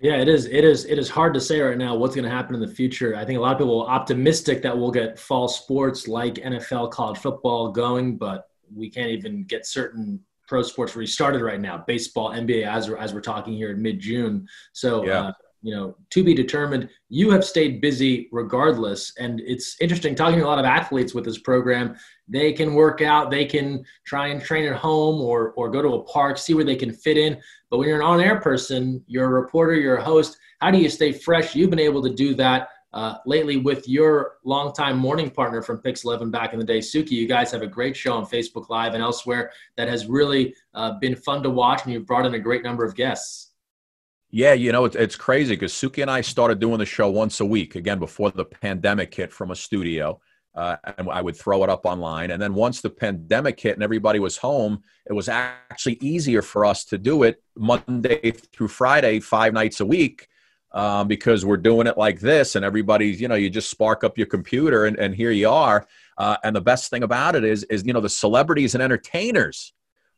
Yeah, 0.00 0.16
it 0.16 0.28
is. 0.28 0.46
It 0.46 0.64
is. 0.64 0.84
It 0.86 0.98
is 0.98 1.08
hard 1.08 1.34
to 1.34 1.40
say 1.40 1.60
right 1.60 1.76
now 1.76 1.94
what's 1.96 2.14
going 2.14 2.24
to 2.24 2.30
happen 2.30 2.54
in 2.54 2.60
the 2.60 2.68
future. 2.68 3.14
I 3.14 3.24
think 3.24 3.38
a 3.38 3.42
lot 3.42 3.52
of 3.52 3.58
people 3.58 3.82
are 3.82 3.90
optimistic 3.90 4.62
that 4.62 4.76
we'll 4.76 4.90
get 4.90 5.18
fall 5.18 5.48
sports 5.48 6.08
like 6.08 6.34
NFL, 6.34 6.90
college 6.90 7.18
football 7.18 7.70
going, 7.70 8.16
but 8.16 8.48
we 8.74 8.90
can't 8.90 9.10
even 9.10 9.44
get 9.44 9.66
certain 9.66 10.20
pro 10.46 10.62
sports 10.62 10.96
restarted 10.96 11.42
right 11.42 11.60
now. 11.60 11.84
Baseball, 11.86 12.30
NBA, 12.30 12.66
as 12.66 12.88
we're, 12.88 12.96
as 12.96 13.12
we're 13.12 13.20
talking 13.20 13.54
here 13.54 13.70
in 13.70 13.82
mid 13.82 14.00
June. 14.00 14.48
So, 14.72 15.04
yeah. 15.04 15.20
uh, 15.20 15.32
you 15.62 15.74
know, 15.74 15.96
to 16.10 16.22
be 16.22 16.34
determined. 16.34 16.88
You 17.08 17.30
have 17.30 17.44
stayed 17.44 17.80
busy 17.80 18.28
regardless, 18.30 19.12
and 19.18 19.40
it's 19.40 19.76
interesting 19.80 20.14
talking 20.14 20.38
to 20.38 20.44
a 20.44 20.46
lot 20.46 20.60
of 20.60 20.64
athletes 20.64 21.14
with 21.14 21.24
this 21.24 21.38
program. 21.38 21.96
They 22.28 22.52
can 22.52 22.74
work 22.74 23.02
out, 23.02 23.30
they 23.30 23.44
can 23.44 23.84
try 24.06 24.28
and 24.28 24.40
train 24.40 24.66
at 24.68 24.76
home, 24.76 25.20
or 25.20 25.52
or 25.52 25.68
go 25.68 25.82
to 25.82 25.94
a 25.94 26.04
park, 26.04 26.38
see 26.38 26.54
where 26.54 26.64
they 26.64 26.76
can 26.76 26.92
fit 26.92 27.16
in. 27.16 27.40
But 27.70 27.78
when 27.78 27.88
you're 27.88 28.00
an 28.00 28.06
on-air 28.06 28.40
person, 28.40 29.02
you're 29.08 29.24
a 29.24 29.40
reporter, 29.40 29.74
you're 29.74 29.96
a 29.96 30.04
host. 30.04 30.38
How 30.60 30.70
do 30.70 30.78
you 30.78 30.88
stay 30.88 31.12
fresh? 31.12 31.54
You've 31.54 31.70
been 31.70 31.78
able 31.78 32.02
to 32.02 32.14
do 32.14 32.34
that 32.36 32.68
uh, 32.92 33.16
lately 33.26 33.56
with 33.56 33.88
your 33.88 34.36
longtime 34.44 34.98
morning 34.98 35.30
partner 35.30 35.62
from 35.62 35.78
Pix 35.78 36.04
11 36.04 36.30
back 36.30 36.52
in 36.52 36.58
the 36.58 36.64
day, 36.64 36.78
Suki. 36.78 37.12
You 37.12 37.28
guys 37.28 37.50
have 37.50 37.62
a 37.62 37.66
great 37.66 37.96
show 37.96 38.14
on 38.14 38.24
Facebook 38.24 38.68
Live 38.70 38.94
and 38.94 39.02
elsewhere 39.02 39.52
that 39.76 39.88
has 39.88 40.06
really 40.06 40.54
uh, 40.74 40.92
been 40.98 41.14
fun 41.14 41.42
to 41.42 41.50
watch, 41.50 41.84
and 41.84 41.92
you've 41.92 42.06
brought 42.06 42.24
in 42.24 42.34
a 42.34 42.38
great 42.38 42.62
number 42.62 42.84
of 42.84 42.94
guests. 42.94 43.52
Yeah, 44.30 44.52
you 44.52 44.72
know, 44.72 44.84
it's, 44.84 44.96
it's 44.96 45.16
crazy 45.16 45.54
because 45.54 45.72
Suki 45.72 46.02
and 46.02 46.10
I 46.10 46.20
started 46.20 46.60
doing 46.60 46.78
the 46.78 46.86
show 46.86 47.10
once 47.10 47.40
a 47.40 47.44
week, 47.44 47.76
again, 47.76 47.98
before 47.98 48.30
the 48.30 48.44
pandemic 48.44 49.14
hit 49.14 49.32
from 49.32 49.50
a 49.50 49.56
studio. 49.56 50.20
Uh, 50.54 50.76
and 50.96 51.08
I 51.08 51.22
would 51.22 51.36
throw 51.36 51.62
it 51.62 51.70
up 51.70 51.86
online. 51.86 52.32
And 52.32 52.42
then 52.42 52.52
once 52.52 52.80
the 52.80 52.90
pandemic 52.90 53.60
hit 53.60 53.74
and 53.74 53.82
everybody 53.82 54.18
was 54.18 54.36
home, 54.36 54.82
it 55.06 55.12
was 55.12 55.28
actually 55.28 55.98
easier 56.00 56.42
for 56.42 56.64
us 56.64 56.84
to 56.86 56.98
do 56.98 57.22
it 57.22 57.40
Monday 57.56 58.32
through 58.32 58.68
Friday, 58.68 59.20
five 59.20 59.52
nights 59.52 59.78
a 59.80 59.86
week 59.86 60.26
um, 60.72 61.08
because 61.08 61.44
we're 61.44 61.56
doing 61.56 61.86
it 61.86 61.96
like 61.96 62.20
this 62.20 62.56
and 62.56 62.64
everybody's 62.64 63.20
you 63.20 63.28
know 63.28 63.34
you 63.34 63.50
just 63.50 63.70
spark 63.70 64.04
up 64.04 64.18
your 64.18 64.26
computer 64.26 64.86
and, 64.86 64.98
and 64.98 65.14
here 65.14 65.30
you 65.30 65.48
are. 65.48 65.86
Uh, 66.16 66.36
and 66.42 66.54
the 66.54 66.60
best 66.60 66.90
thing 66.90 67.02
about 67.02 67.34
it 67.34 67.44
is 67.44 67.64
is 67.64 67.84
you 67.86 67.92
know 67.92 68.00
the 68.00 68.08
celebrities 68.08 68.74
and 68.74 68.82
entertainers 68.82 69.72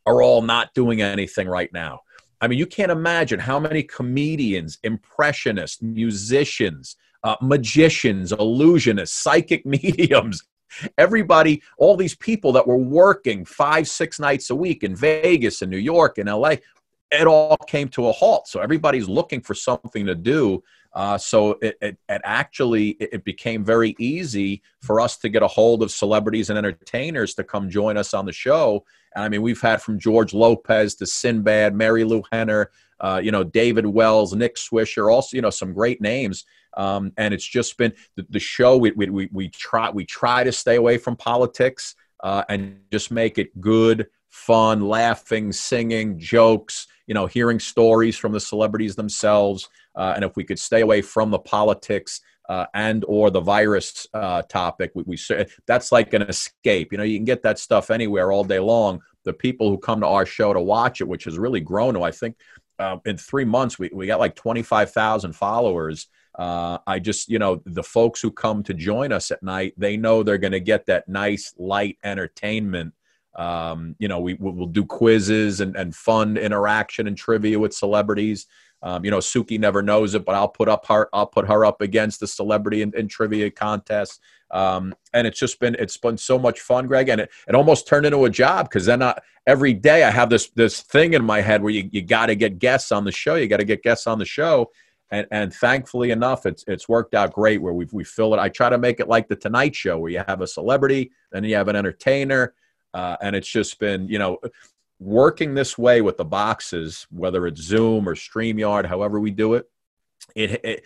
are 0.07 0.23
all 0.23 0.43
not 0.43 0.73
doing 0.75 1.03
anything 1.03 1.49
right 1.49 1.73
now. 1.73 2.01
I 2.41 2.49
mean 2.49 2.59
you 2.59 2.67
can't 2.67 2.91
imagine 2.93 3.39
how 3.39 3.61
many 3.61 3.83
comedians 3.83 4.79
impressionists 4.83 5.83
musicians 5.83 6.97
uh, 7.23 7.37
magicians 7.41 8.33
illusionists 8.33 9.09
psychic 9.09 9.65
mediums 9.67 10.43
everybody, 10.99 11.63
all 11.79 11.97
these 11.97 12.15
people 12.15 12.53
that 12.53 12.67
were 12.67 12.77
working 12.77 13.45
five, 13.45 13.89
six 13.89 14.19
nights 14.19 14.51
a 14.51 14.55
week 14.55 14.83
in 14.83 14.95
Vegas 14.95 15.63
and 15.63 15.71
New 15.71 15.79
York 15.79 16.19
and 16.19 16.29
LA, 16.29 16.57
it 17.11 17.27
all 17.27 17.57
came 17.57 17.89
to 17.91 18.09
a 18.09 18.13
halt. 18.13 18.49
So 18.49 18.61
everybody's 18.61 19.09
looking 19.09 19.41
for 19.41 19.55
something 19.55 20.07
to 20.07 20.15
do. 20.15 20.63
Uh, 20.93 21.17
so 21.17 21.53
it, 21.63 21.77
it, 21.81 21.99
it 22.09 22.21
actually 22.25 22.91
it 23.01 23.25
became 23.25 23.65
very 23.65 23.95
easy 23.99 24.63
for 24.81 25.01
us 25.01 25.17
to 25.19 25.29
get 25.29 25.43
a 25.43 25.47
hold 25.47 25.83
of 25.83 25.91
celebrities 25.91 26.51
and 26.51 26.59
entertainers 26.59 27.35
to 27.35 27.45
come 27.45 27.71
join 27.71 27.97
us 27.97 28.13
on 28.13 28.27
the 28.27 28.33
show. 28.33 28.85
And 29.15 29.25
I 29.25 29.29
mean, 29.29 29.43
we've 29.43 29.61
had 29.61 29.83
from 29.83 29.99
George 29.99 30.35
Lopez 30.35 30.97
to 30.97 31.07
Sinbad, 31.07 31.75
Marilu 31.75 32.25
Henner, 32.33 32.71
uh, 33.01 33.21
you 33.23 33.31
know, 33.31 33.45
David 33.45 33.87
Wells, 33.87 34.35
Nick 34.35 34.57
Swisher, 34.57 35.13
also 35.13 35.37
you 35.37 35.43
know 35.43 35.51
some 35.51 35.73
great 35.73 36.01
names. 36.01 36.45
Um, 36.77 37.13
and 37.17 37.35
it's 37.35 37.47
just 37.47 37.77
been 37.77 37.93
the, 38.17 38.27
the 38.31 38.39
show. 38.39 38.77
We, 38.77 38.93
we, 38.93 39.11
we, 39.11 39.29
we 39.33 39.49
try 39.49 39.91
we 39.91 40.05
try 40.05 40.45
to 40.45 40.53
stay 40.53 40.77
away 40.77 40.99
from 40.99 41.17
politics 41.17 41.95
uh, 42.23 42.45
and 42.49 42.81
just 42.91 43.11
make 43.11 43.39
it 43.39 43.59
good, 43.61 44.09
fun, 44.29 44.81
laughing, 44.81 45.53
singing, 45.53 46.19
jokes. 46.19 46.87
You 47.11 47.15
know, 47.15 47.27
hearing 47.27 47.59
stories 47.59 48.17
from 48.17 48.33
the 48.33 48.41
celebrities 48.41 48.95
themselves, 48.95 49.69
uh, 49.97 50.13
and 50.15 50.25
if 50.25 50.37
we 50.37 50.45
could 50.45 50.59
stay 50.59 50.81
away 50.81 51.03
from 51.03 51.31
the 51.31 51.41
politics 51.41 52.21
uh, 52.49 52.67
and 52.73 53.05
or 53.09 53.31
the 53.31 53.41
virus 53.41 54.07
uh, 54.15 54.43
topic, 54.43 54.93
we, 54.95 55.03
we 55.05 55.19
that's 55.67 55.91
like 55.91 56.15
an 56.15 56.23
escape. 56.23 56.93
You 56.93 56.99
know, 56.99 57.05
you 57.05 57.19
can 57.19 57.25
get 57.25 57.43
that 57.43 57.59
stuff 57.59 57.91
anywhere 57.91 58.31
all 58.31 58.45
day 58.45 58.61
long. 58.61 59.01
The 59.25 59.33
people 59.33 59.69
who 59.71 59.79
come 59.79 60.01
to 60.01 60.07
our 60.07 60.25
show 60.25 60.53
to 60.53 60.61
watch 60.61 61.01
it, 61.01 61.09
which 61.09 61.25
has 61.25 61.37
really 61.37 61.61
grown 61.61 61.95
to, 61.95 62.03
I 62.05 62.13
think, 62.13 62.37
uh, 62.79 62.99
in 63.05 63.17
three 63.17 63.45
months 63.45 63.79
we, 63.79 63.91
we 63.93 64.07
got 64.07 64.21
like 64.21 64.37
25,000 64.37 65.35
followers 65.35 66.07
uh, 66.39 66.79
I 66.87 66.99
just, 66.99 67.29
you 67.29 67.39
know, 67.39 67.61
the 67.67 67.83
folks 67.83 68.21
who 68.21 68.31
come 68.31 68.63
to 68.65 68.75
join 68.75 69.13
us 69.13 69.31
at 69.31 69.43
night, 69.43 69.75
they 69.77 69.97
know 69.97 70.23
they're 70.23 70.39
going 70.39 70.53
to 70.53 70.61
get 70.61 70.87
that 70.87 71.09
nice, 71.09 71.53
light 71.59 71.99
entertainment. 72.05 72.95
Um, 73.35 73.95
you 73.99 74.09
know, 74.09 74.21
we, 74.21 74.35
we'll 74.35 74.67
do 74.67 74.85
quizzes 74.85 75.61
and, 75.61 75.77
and 75.77 75.95
fun 75.95 76.37
interaction 76.37 77.07
and 77.07 77.17
trivia 77.17 77.59
with 77.59 77.73
celebrities. 77.73 78.47
Um, 78.83 79.05
you 79.05 79.11
know, 79.11 79.19
Suki 79.19 79.59
never 79.59 79.83
knows 79.83 80.15
it, 80.15 80.25
but 80.25 80.35
I'll 80.35 80.49
put 80.49 80.69
up 80.69 80.87
her, 80.87 81.09
I'll 81.13 81.27
put 81.27 81.47
her 81.47 81.65
up 81.65 81.81
against 81.81 82.21
the 82.21 82.27
celebrity 82.27 82.83
in, 82.83 82.93
in 82.97 83.09
trivia 83.09 83.51
contest. 83.51 84.21
Um, 84.51 84.95
and 85.13 85.27
it's 85.27 85.39
just 85.39 85.61
been, 85.61 85.77
it's 85.79 85.97
been 85.97 86.17
so 86.17 86.39
much 86.39 86.61
fun, 86.61 86.87
Greg. 86.87 87.09
And 87.09 87.21
it, 87.21 87.31
it 87.47 87.55
almost 87.55 87.87
turned 87.87 88.07
into 88.07 88.25
a 88.25 88.31
job. 88.31 88.71
Cause 88.71 88.87
then 88.87 89.03
I, 89.03 89.19
every 89.47 89.75
day 89.75 90.03
I 90.03 90.11
have 90.11 90.31
this, 90.31 90.49
this 90.51 90.81
thing 90.81 91.15
in 91.15 91.25
my 91.25 91.41
head 91.41 91.63
where 91.63 91.73
you, 91.73 91.89
you 91.93 92.03
got 92.03 92.27
to 92.27 92.35
get 92.35 92.59
guests 92.59 92.91
on 92.91 93.05
the 93.05 93.13
show. 93.13 93.37
You 93.37 93.49
got 93.49 93.59
to 93.59 93.65
get 93.65 93.83
guests 93.83 94.07
on 94.07 94.19
the 94.19 94.25
show 94.25 94.71
and 95.11 95.27
and 95.31 95.53
thankfully 95.53 96.11
enough, 96.11 96.47
it's 96.47 96.65
it's 96.67 96.89
worked 96.89 97.15
out 97.15 97.33
great 97.33 97.61
where 97.61 97.73
we 97.73 97.87
we 97.93 98.05
fill 98.05 98.33
it. 98.35 98.39
I 98.39 98.49
try 98.49 98.71
to 98.71 98.79
make 98.79 99.01
it 99.01 99.09
like 99.09 99.29
the 99.29 99.37
Tonight 99.37 99.75
Show, 99.75 99.99
where 99.99 100.11
you 100.11 100.23
have 100.27 100.41
a 100.41 100.47
celebrity, 100.47 101.11
then 101.33 101.45
you 101.45 101.57
have 101.57 101.69
an 101.69 101.77
entertainer, 101.77 102.55
uh, 102.95 103.17
and 103.21 103.37
it's 103.37 103.49
just 103.49 103.79
been 103.79 104.09
you 104.09 104.19
know 104.19 104.39
working 104.99 105.55
this 105.55 105.79
way 105.79 106.03
with 106.03 106.19
the 106.19 106.25
boxes, 106.25 107.07
whether 107.11 107.47
it's 107.47 107.61
Zoom 107.61 108.09
or 108.09 108.15
Streamyard, 108.15 108.85
however 108.85 109.19
we 109.19 109.31
do 109.31 109.55
it. 109.55 109.69
It, 110.35 110.65
it 110.65 110.85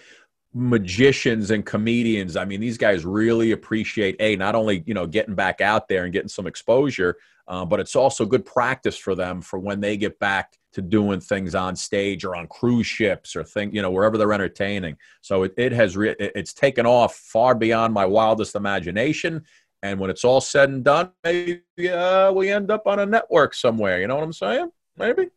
magicians 0.56 1.50
and 1.50 1.66
comedians 1.66 2.37
i 2.37 2.44
mean 2.44 2.61
these 2.61 2.78
guys 2.78 3.04
really 3.04 3.50
appreciate 3.50 4.14
a 4.20 4.37
not 4.37 4.54
only 4.54 4.84
you 4.87 4.94
know 4.94 5.04
getting 5.04 5.34
back 5.34 5.61
out 5.61 5.88
there 5.88 6.04
and 6.04 6.12
getting 6.12 6.28
some 6.28 6.46
exposure 6.46 7.16
uh, 7.49 7.64
but 7.64 7.80
it's 7.80 7.96
also 7.96 8.25
good 8.25 8.46
practice 8.46 8.96
for 8.96 9.16
them 9.16 9.42
for 9.42 9.58
when 9.58 9.80
they 9.80 9.96
get 9.96 10.16
back 10.20 10.56
to 10.73 10.80
doing 10.80 11.18
things 11.20 11.56
on 11.56 11.75
stage 11.75 12.25
or 12.25 12.37
on 12.37 12.46
cruise 12.46 12.87
ships 12.87 13.34
or 13.34 13.42
thing 13.42 13.75
you 13.75 13.82
know 13.82 13.90
wherever 13.90 14.16
they're 14.16 14.32
entertaining 14.32 14.96
so 15.23 15.42
it, 15.42 15.52
it 15.56 15.73
has 15.73 15.96
re- 15.96 16.14
it's 16.20 16.52
taken 16.52 16.87
off 16.87 17.16
far 17.16 17.56
beyond 17.56 17.92
my 17.92 18.06
wildest 18.06 18.54
imagination 18.54 19.42
and 19.84 20.00
when 20.00 20.10
it's 20.10 20.24
all 20.24 20.40
said 20.40 20.70
and 20.70 20.82
done 20.82 21.10
maybe 21.22 21.60
uh, 21.90 22.32
we 22.32 22.50
end 22.50 22.70
up 22.70 22.86
on 22.86 22.98
a 22.98 23.06
network 23.06 23.54
somewhere 23.54 24.00
you 24.00 24.08
know 24.08 24.16
what 24.16 24.24
i'm 24.24 24.32
saying 24.32 24.68
maybe 24.96 25.28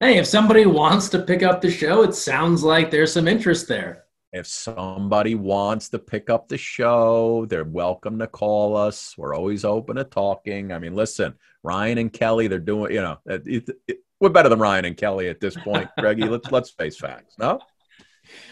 hey 0.00 0.16
if 0.16 0.26
somebody 0.26 0.64
wants 0.64 1.08
to 1.08 1.18
pick 1.18 1.42
up 1.42 1.60
the 1.60 1.70
show 1.70 2.02
it 2.02 2.14
sounds 2.14 2.62
like 2.62 2.90
there's 2.90 3.12
some 3.12 3.28
interest 3.28 3.68
there 3.68 4.04
if 4.30 4.46
somebody 4.46 5.34
wants 5.34 5.88
to 5.88 5.98
pick 5.98 6.28
up 6.28 6.48
the 6.48 6.58
show, 6.58 7.46
they're 7.48 7.64
welcome 7.64 8.18
to 8.18 8.26
call 8.26 8.76
us. 8.76 9.14
We're 9.16 9.34
always 9.34 9.64
open 9.64 9.96
to 9.96 10.04
talking. 10.04 10.70
I 10.70 10.78
mean, 10.78 10.94
listen, 10.94 11.34
Ryan 11.62 11.96
and 11.96 12.12
Kelly, 12.12 12.46
they're 12.46 12.58
doing, 12.58 12.92
you 12.92 13.00
know, 13.00 13.18
it, 13.24 13.70
it, 13.86 13.98
we're 14.20 14.28
better 14.28 14.50
than 14.50 14.58
Ryan 14.58 14.84
and 14.84 14.96
Kelly 14.98 15.28
at 15.28 15.40
this 15.40 15.56
point, 15.56 15.88
Greggy. 15.98 16.24
let's 16.24 16.50
let's 16.52 16.70
face 16.70 16.98
facts. 16.98 17.36
No, 17.38 17.60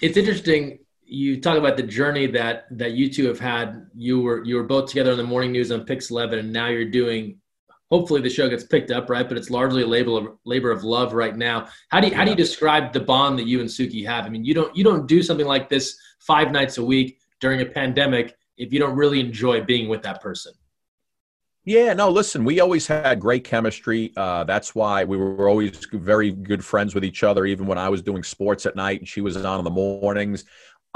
it's 0.00 0.16
interesting. 0.16 0.78
You 1.08 1.40
talk 1.40 1.56
about 1.56 1.76
the 1.76 1.82
journey 1.84 2.26
that 2.28 2.66
that 2.72 2.92
you 2.92 3.12
two 3.12 3.26
have 3.28 3.38
had. 3.38 3.86
You 3.94 4.20
were 4.20 4.44
you 4.44 4.56
were 4.56 4.64
both 4.64 4.88
together 4.88 5.12
on 5.12 5.16
the 5.16 5.24
morning 5.24 5.52
news 5.52 5.70
on 5.70 5.84
Pix 5.84 6.10
Eleven, 6.10 6.38
and 6.38 6.52
now 6.52 6.68
you're 6.68 6.84
doing. 6.84 7.38
Hopefully, 7.90 8.20
the 8.20 8.28
show 8.30 8.48
gets 8.48 8.64
picked 8.64 8.90
up, 8.90 9.08
right? 9.08 9.28
But 9.28 9.38
it's 9.38 9.48
largely 9.48 9.82
a 9.82 9.86
label 9.86 10.16
of 10.16 10.28
labor 10.44 10.72
of 10.72 10.82
love 10.82 11.12
right 11.12 11.36
now. 11.36 11.68
How 11.90 12.00
do 12.00 12.08
you, 12.08 12.10
yeah. 12.10 12.18
how 12.18 12.24
do 12.24 12.30
you 12.30 12.36
describe 12.36 12.92
the 12.92 13.00
bond 13.00 13.38
that 13.38 13.46
you 13.46 13.60
and 13.60 13.68
Suki 13.68 14.04
have? 14.04 14.24
I 14.24 14.28
mean, 14.28 14.44
you 14.44 14.54
don't 14.54 14.74
you 14.76 14.82
don't 14.82 15.06
do 15.06 15.22
something 15.22 15.46
like 15.46 15.68
this 15.68 15.96
five 16.18 16.50
nights 16.50 16.78
a 16.78 16.84
week 16.84 17.18
during 17.40 17.60
a 17.60 17.66
pandemic 17.66 18.34
if 18.56 18.72
you 18.72 18.78
don't 18.78 18.96
really 18.96 19.20
enjoy 19.20 19.62
being 19.62 19.88
with 19.88 20.02
that 20.02 20.20
person. 20.20 20.52
Yeah, 21.66 21.94
no, 21.94 22.10
listen, 22.10 22.44
we 22.44 22.60
always 22.60 22.86
had 22.86 23.18
great 23.18 23.42
chemistry. 23.42 24.12
Uh, 24.16 24.44
that's 24.44 24.72
why 24.72 25.02
we 25.02 25.16
were 25.16 25.48
always 25.48 25.84
very 25.92 26.30
good 26.30 26.64
friends 26.64 26.94
with 26.94 27.04
each 27.04 27.24
other, 27.24 27.44
even 27.44 27.66
when 27.66 27.76
I 27.76 27.88
was 27.88 28.02
doing 28.02 28.22
sports 28.22 28.66
at 28.66 28.76
night 28.76 29.00
and 29.00 29.08
she 29.08 29.20
was 29.20 29.36
on 29.36 29.58
in 29.58 29.64
the 29.64 29.70
mornings. 29.70 30.44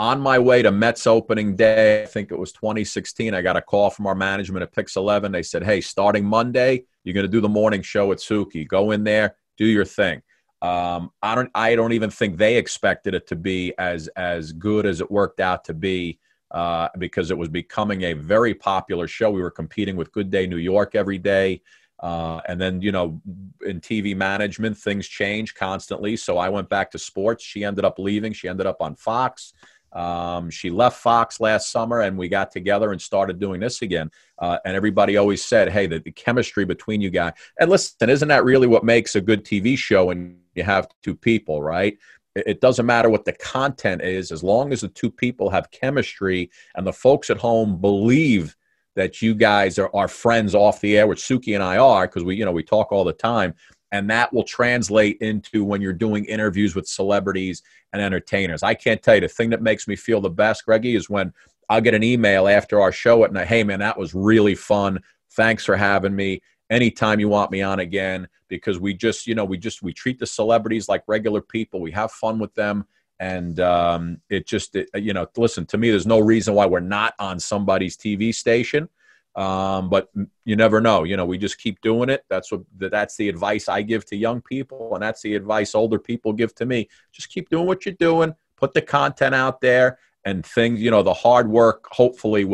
On 0.00 0.18
my 0.18 0.38
way 0.38 0.62
to 0.62 0.70
Mets 0.70 1.06
opening 1.06 1.56
day, 1.56 2.02
I 2.02 2.06
think 2.06 2.32
it 2.32 2.38
was 2.38 2.52
2016, 2.52 3.34
I 3.34 3.42
got 3.42 3.58
a 3.58 3.60
call 3.60 3.90
from 3.90 4.06
our 4.06 4.14
management 4.14 4.62
at 4.62 4.72
Pix 4.72 4.96
11. 4.96 5.30
They 5.30 5.42
said, 5.42 5.62
hey, 5.62 5.82
starting 5.82 6.24
Monday, 6.24 6.84
you're 7.04 7.12
going 7.12 7.26
to 7.26 7.30
do 7.30 7.42
the 7.42 7.50
morning 7.50 7.82
show 7.82 8.10
at 8.10 8.16
Suki. 8.16 8.66
Go 8.66 8.92
in 8.92 9.04
there, 9.04 9.36
do 9.58 9.66
your 9.66 9.84
thing. 9.84 10.22
Um, 10.62 11.10
I 11.22 11.34
don't, 11.34 11.50
I 11.54 11.74
don't 11.74 11.92
even 11.92 12.08
think 12.08 12.38
they 12.38 12.56
expected 12.56 13.14
it 13.14 13.26
to 13.26 13.36
be 13.36 13.74
as 13.76 14.08
as 14.16 14.52
good 14.52 14.86
as 14.86 15.02
it 15.02 15.10
worked 15.10 15.38
out 15.38 15.64
to 15.64 15.74
be 15.74 16.18
uh, 16.50 16.88
because 16.96 17.30
it 17.30 17.36
was 17.36 17.50
becoming 17.50 18.04
a 18.04 18.14
very 18.14 18.54
popular 18.54 19.06
show. 19.06 19.30
We 19.30 19.42
were 19.42 19.50
competing 19.50 19.96
with 19.96 20.12
Good 20.12 20.30
Day 20.30 20.46
New 20.46 20.56
York 20.56 20.94
every 20.94 21.18
day. 21.18 21.60
Uh, 22.02 22.40
and 22.48 22.58
then, 22.58 22.80
you 22.80 22.90
know, 22.90 23.20
in 23.66 23.82
TV 23.82 24.16
management, 24.16 24.78
things 24.78 25.06
change 25.06 25.54
constantly. 25.54 26.16
So 26.16 26.38
I 26.38 26.48
went 26.48 26.70
back 26.70 26.90
to 26.92 26.98
sports. 26.98 27.44
She 27.44 27.64
ended 27.64 27.84
up 27.84 27.98
leaving. 27.98 28.32
She 28.32 28.48
ended 28.48 28.66
up 28.66 28.80
on 28.80 28.96
Fox. 28.96 29.52
Um, 29.92 30.50
she 30.50 30.70
left 30.70 30.98
Fox 30.98 31.40
last 31.40 31.70
summer 31.70 32.00
and 32.00 32.16
we 32.16 32.28
got 32.28 32.50
together 32.50 32.92
and 32.92 33.02
started 33.02 33.40
doing 33.40 33.60
this 33.60 33.82
again. 33.82 34.10
Uh, 34.38 34.58
and 34.64 34.76
everybody 34.76 35.16
always 35.16 35.44
said, 35.44 35.68
hey, 35.70 35.86
the, 35.86 35.98
the, 35.98 36.12
chemistry 36.12 36.64
between 36.64 37.00
you 37.00 37.10
guys. 37.10 37.32
And 37.58 37.68
listen, 37.68 38.08
isn't 38.08 38.28
that 38.28 38.44
really 38.44 38.66
what 38.66 38.84
makes 38.84 39.16
a 39.16 39.20
good 39.20 39.44
TV 39.44 39.76
show 39.76 40.06
when 40.06 40.38
you 40.54 40.62
have 40.62 40.88
two 41.02 41.16
people, 41.16 41.62
right? 41.62 41.98
it 42.36 42.60
doesn't 42.60 42.86
matter 42.86 43.08
what 43.08 43.24
the 43.24 43.32
content 43.32 44.02
is 44.02 44.30
as 44.30 44.42
long 44.42 44.72
as 44.72 44.82
the 44.82 44.88
two 44.88 45.10
people 45.10 45.50
have 45.50 45.70
chemistry 45.70 46.50
and 46.76 46.86
the 46.86 46.92
folks 46.92 47.28
at 47.28 47.36
home 47.36 47.80
believe 47.80 48.56
that 48.94 49.20
you 49.20 49.34
guys 49.34 49.78
are, 49.78 49.90
are 49.94 50.08
friends 50.08 50.54
off 50.54 50.80
the 50.80 50.96
air 50.96 51.06
which 51.06 51.20
suki 51.20 51.54
and 51.54 51.62
i 51.62 51.76
are 51.76 52.06
because 52.06 52.22
we 52.22 52.36
you 52.36 52.44
know 52.44 52.52
we 52.52 52.62
talk 52.62 52.92
all 52.92 53.04
the 53.04 53.12
time 53.12 53.52
and 53.92 54.08
that 54.10 54.32
will 54.32 54.44
translate 54.44 55.18
into 55.20 55.64
when 55.64 55.80
you're 55.80 55.92
doing 55.92 56.24
interviews 56.26 56.74
with 56.74 56.86
celebrities 56.86 57.62
and 57.92 58.00
entertainers. 58.00 58.62
I 58.62 58.74
can't 58.74 59.02
tell 59.02 59.16
you 59.16 59.20
the 59.22 59.28
thing 59.28 59.50
that 59.50 59.62
makes 59.62 59.88
me 59.88 59.96
feel 59.96 60.20
the 60.20 60.30
best 60.30 60.64
greggy 60.64 60.94
is 60.94 61.10
when 61.10 61.32
i'll 61.68 61.80
get 61.80 61.94
an 61.94 62.02
email 62.02 62.48
after 62.48 62.80
our 62.80 62.90
show 62.90 63.22
at 63.22 63.32
night 63.32 63.46
hey 63.46 63.62
man 63.62 63.78
that 63.80 63.98
was 63.98 64.14
really 64.14 64.54
fun. 64.54 65.00
Thanks 65.32 65.64
for 65.64 65.76
having 65.76 66.14
me. 66.14 66.42
Anytime 66.70 67.20
you 67.20 67.28
want 67.28 67.50
me 67.50 67.62
on 67.62 67.80
again 67.80 68.28
because 68.48 68.78
we 68.78 68.94
just 68.94 69.26
you 69.26 69.34
know 69.34 69.44
we 69.44 69.56
just 69.56 69.82
we 69.82 69.92
treat 69.92 70.18
the 70.18 70.26
celebrities 70.26 70.88
like 70.88 71.02
regular 71.06 71.40
people. 71.40 71.80
We 71.80 71.92
have 71.92 72.12
fun 72.12 72.38
with 72.38 72.54
them. 72.54 72.86
And 73.18 73.60
um, 73.60 74.20
it 74.30 74.46
just 74.46 74.76
it, 74.76 74.88
you 74.94 75.12
know 75.12 75.26
listen 75.36 75.66
to 75.66 75.78
me 75.78 75.90
there's 75.90 76.06
no 76.06 76.20
reason 76.20 76.54
why 76.54 76.66
we're 76.66 76.80
not 76.80 77.14
on 77.18 77.38
somebody's 77.38 77.96
tv 77.96 78.34
station 78.34 78.88
um, 79.36 79.88
but 79.88 80.08
you 80.44 80.56
never 80.56 80.80
know 80.80 81.04
you 81.04 81.16
know 81.16 81.24
we 81.24 81.38
just 81.38 81.58
keep 81.58 81.80
doing 81.80 82.08
it 82.08 82.24
that's 82.28 82.50
what 82.50 82.62
that's 82.76 83.16
the 83.16 83.28
advice 83.28 83.68
i 83.68 83.80
give 83.80 84.04
to 84.04 84.16
young 84.16 84.40
people 84.42 84.92
and 84.94 85.02
that's 85.02 85.22
the 85.22 85.34
advice 85.34 85.74
older 85.74 85.98
people 85.98 86.32
give 86.32 86.54
to 86.54 86.66
me 86.66 86.88
just 87.12 87.28
keep 87.28 87.48
doing 87.48 87.66
what 87.66 87.86
you're 87.86 87.94
doing 87.94 88.34
put 88.56 88.74
the 88.74 88.82
content 88.82 89.34
out 89.34 89.60
there 89.60 89.98
and 90.24 90.44
things 90.44 90.80
you 90.80 90.90
know 90.90 91.02
the 91.02 91.14
hard 91.14 91.48
work 91.48 91.86
hopefully 91.92 92.52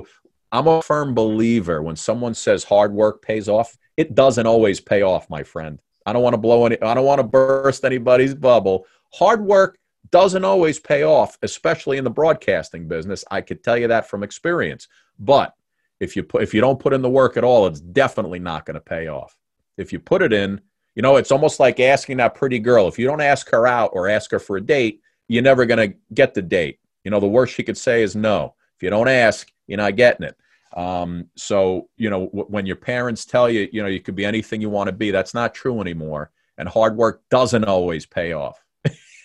i'm 0.52 0.66
a 0.66 0.82
firm 0.82 1.14
believer 1.14 1.82
when 1.82 1.96
someone 1.96 2.34
says 2.34 2.62
hard 2.62 2.92
work 2.92 3.22
pays 3.22 3.48
off 3.48 3.76
it 3.96 4.14
doesn't 4.14 4.46
always 4.46 4.80
pay 4.80 5.02
off, 5.02 5.30
my 5.30 5.42
friend. 5.42 5.80
I 6.04 6.12
don't 6.12 6.22
want 6.22 6.34
to 6.34 6.38
blow 6.38 6.66
any, 6.66 6.80
I 6.80 6.94
don't 6.94 7.04
want 7.04 7.18
to 7.18 7.26
burst 7.26 7.84
anybody's 7.84 8.34
bubble. 8.34 8.86
Hard 9.14 9.44
work 9.44 9.78
doesn't 10.10 10.44
always 10.44 10.78
pay 10.78 11.02
off, 11.02 11.36
especially 11.42 11.98
in 11.98 12.04
the 12.04 12.10
broadcasting 12.10 12.86
business. 12.86 13.24
I 13.30 13.40
could 13.40 13.64
tell 13.64 13.76
you 13.76 13.88
that 13.88 14.08
from 14.08 14.22
experience. 14.22 14.86
But 15.18 15.54
if 16.00 16.16
you 16.16 16.22
put, 16.22 16.42
if 16.42 16.52
you 16.54 16.60
don't 16.60 16.78
put 16.78 16.92
in 16.92 17.02
the 17.02 17.10
work 17.10 17.36
at 17.36 17.44
all, 17.44 17.66
it's 17.66 17.80
definitely 17.80 18.38
not 18.38 18.66
going 18.66 18.74
to 18.74 18.80
pay 18.80 19.08
off. 19.08 19.38
If 19.76 19.92
you 19.92 19.98
put 19.98 20.22
it 20.22 20.32
in, 20.32 20.60
you 20.94 21.02
know, 21.02 21.16
it's 21.16 21.30
almost 21.30 21.60
like 21.60 21.78
asking 21.80 22.16
that 22.18 22.34
pretty 22.34 22.58
girl. 22.58 22.88
If 22.88 22.98
you 22.98 23.06
don't 23.06 23.20
ask 23.20 23.50
her 23.50 23.66
out 23.66 23.90
or 23.92 24.08
ask 24.08 24.30
her 24.30 24.38
for 24.38 24.56
a 24.56 24.60
date, 24.60 25.00
you're 25.28 25.42
never 25.42 25.66
going 25.66 25.90
to 25.90 25.96
get 26.14 26.34
the 26.34 26.42
date. 26.42 26.78
You 27.04 27.10
know, 27.10 27.20
the 27.20 27.26
worst 27.26 27.54
she 27.54 27.62
could 27.62 27.76
say 27.76 28.02
is 28.02 28.16
no. 28.16 28.54
If 28.76 28.82
you 28.82 28.90
don't 28.90 29.08
ask, 29.08 29.50
you're 29.66 29.76
not 29.76 29.96
getting 29.96 30.26
it. 30.26 30.36
Um, 30.76 31.26
so, 31.36 31.88
you 31.96 32.10
know, 32.10 32.26
w- 32.26 32.46
when 32.48 32.66
your 32.66 32.76
parents 32.76 33.24
tell 33.24 33.48
you, 33.48 33.68
you 33.72 33.82
know, 33.82 33.88
you 33.88 34.00
could 34.00 34.14
be 34.16 34.24
anything 34.24 34.60
you 34.60 34.70
want 34.70 34.88
to 34.88 34.92
be, 34.92 35.10
that's 35.10 35.34
not 35.34 35.54
true 35.54 35.80
anymore. 35.80 36.30
And 36.58 36.68
hard 36.68 36.96
work 36.96 37.22
doesn't 37.30 37.64
always 37.64 38.06
pay 38.06 38.32
off. 38.32 38.64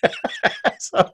so 0.80 1.12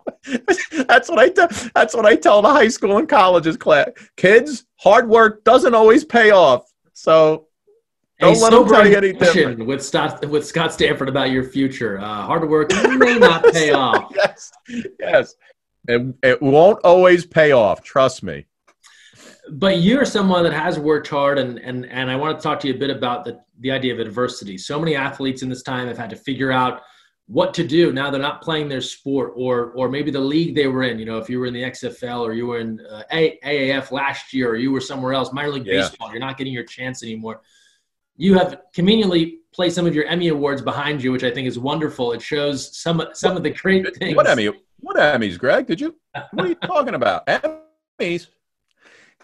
that's 0.88 1.10
what 1.10 1.20
I 1.20 1.30
tell. 1.30 1.48
That's 1.76 1.94
what 1.94 2.06
I 2.06 2.16
tell 2.16 2.42
the 2.42 2.50
high 2.50 2.68
school 2.68 2.98
and 2.98 3.08
colleges 3.08 3.58
class 3.58 3.90
kids. 4.16 4.66
Hard 4.78 5.10
work 5.10 5.44
doesn't 5.44 5.74
always 5.74 6.06
pay 6.06 6.32
off. 6.32 6.72
So 6.94 7.48
don't 8.20 8.40
let 8.40 8.52
them 8.52 8.68
tell 8.68 8.88
you 8.88 8.98
any 8.98 9.14
different. 9.14 9.66
With 9.66 9.84
Scott, 9.84 10.26
with 10.28 10.46
Scott 10.46 10.74
Stanford 10.74 11.10
about 11.10 11.32
your 11.32 11.44
future. 11.44 12.00
Uh, 12.00 12.24
hard 12.24 12.48
work 12.50 12.72
may 12.98 13.18
not 13.18 13.44
pay 13.54 13.72
off. 13.72 14.12
yes, 14.16 14.52
yes, 15.00 15.36
it, 15.88 16.16
it 16.24 16.42
won't 16.42 16.80
always 16.84 17.26
pay 17.26 17.52
off. 17.52 17.84
Trust 17.84 18.24
me 18.24 18.46
but 19.50 19.80
you're 19.80 20.06
someone 20.06 20.44
that 20.44 20.54
has 20.54 20.78
worked 20.78 21.08
hard 21.08 21.40
and 21.40 21.58
and 21.60 21.86
and 21.86 22.12
I 22.12 22.16
want 22.16 22.38
to 22.38 22.44
talk 22.44 22.60
to 22.62 22.68
you 22.68 22.74
a 22.74 22.78
bit 22.78 22.90
about 22.90 23.24
the 23.24 23.40
the 23.60 23.72
idea 23.72 23.94
of 23.94 24.00
adversity. 24.00 24.58
So 24.58 24.80
many 24.80 24.96
athletes 24.96 25.42
in 25.42 25.50
this 25.50 25.64
time 25.64 25.88
have 25.88 25.98
had 25.98 26.10
to 26.10 26.16
figure 26.16 26.52
out 26.52 26.82
what 27.28 27.54
to 27.54 27.68
do 27.68 27.92
now 27.92 28.10
they're 28.10 28.22
not 28.22 28.42
playing 28.42 28.70
their 28.70 28.82
sport 28.82 29.34
or 29.36 29.72
or 29.72 29.90
maybe 29.90 30.10
the 30.10 30.20
league 30.20 30.56
they 30.56 30.68
were 30.68 30.84
in 30.84 30.98
you 30.98 31.06
know 31.06 31.18
if 31.18 31.30
you 31.30 31.40
were 31.40 31.46
in 31.46 31.54
the 31.54 31.64
xfl 31.64 32.22
or 32.22 32.34
you 32.34 32.48
were 32.48 32.60
in 32.60 32.80
uh, 32.90 33.04
aaf 33.12 33.92
last 33.92 34.34
year 34.34 34.50
or 34.50 34.56
you 34.56 34.72
were 34.72 34.80
somewhere 34.80 35.14
else 35.14 35.34
minor 35.34 35.50
league 35.50 35.66
yeah. 35.66 35.82
baseball 35.82 36.10
you're 36.10 36.20
not 36.20 36.38
getting 36.38 36.54
your 36.54 36.64
chance 36.64 37.04
anymore. 37.04 37.42
You 38.20 38.34
have 38.34 38.62
conveniently 38.74 39.42
placed 39.54 39.76
some 39.76 39.86
of 39.86 39.94
your 39.94 40.06
emmy 40.06 40.30
awards 40.30 40.62
behind 40.62 41.04
you 41.04 41.12
which 41.12 41.24
i 41.24 41.30
think 41.30 41.48
is 41.48 41.60
wonderful. 41.60 42.14
It 42.14 42.22
shows 42.22 42.76
some 42.78 43.04
some 43.14 43.38
of 43.38 43.44
the 43.44 43.52
great 43.52 43.96
things. 43.98 44.16
What 44.16 44.28
emmy 44.28 44.50
what 44.80 44.96
emmys 44.96 45.38
greg? 45.38 45.68
Did 45.68 45.82
you 45.82 45.96
what 46.32 46.46
are 46.46 46.50
you 46.50 46.56
talking 46.56 46.96
about? 46.96 47.28
Emmys 48.00 48.28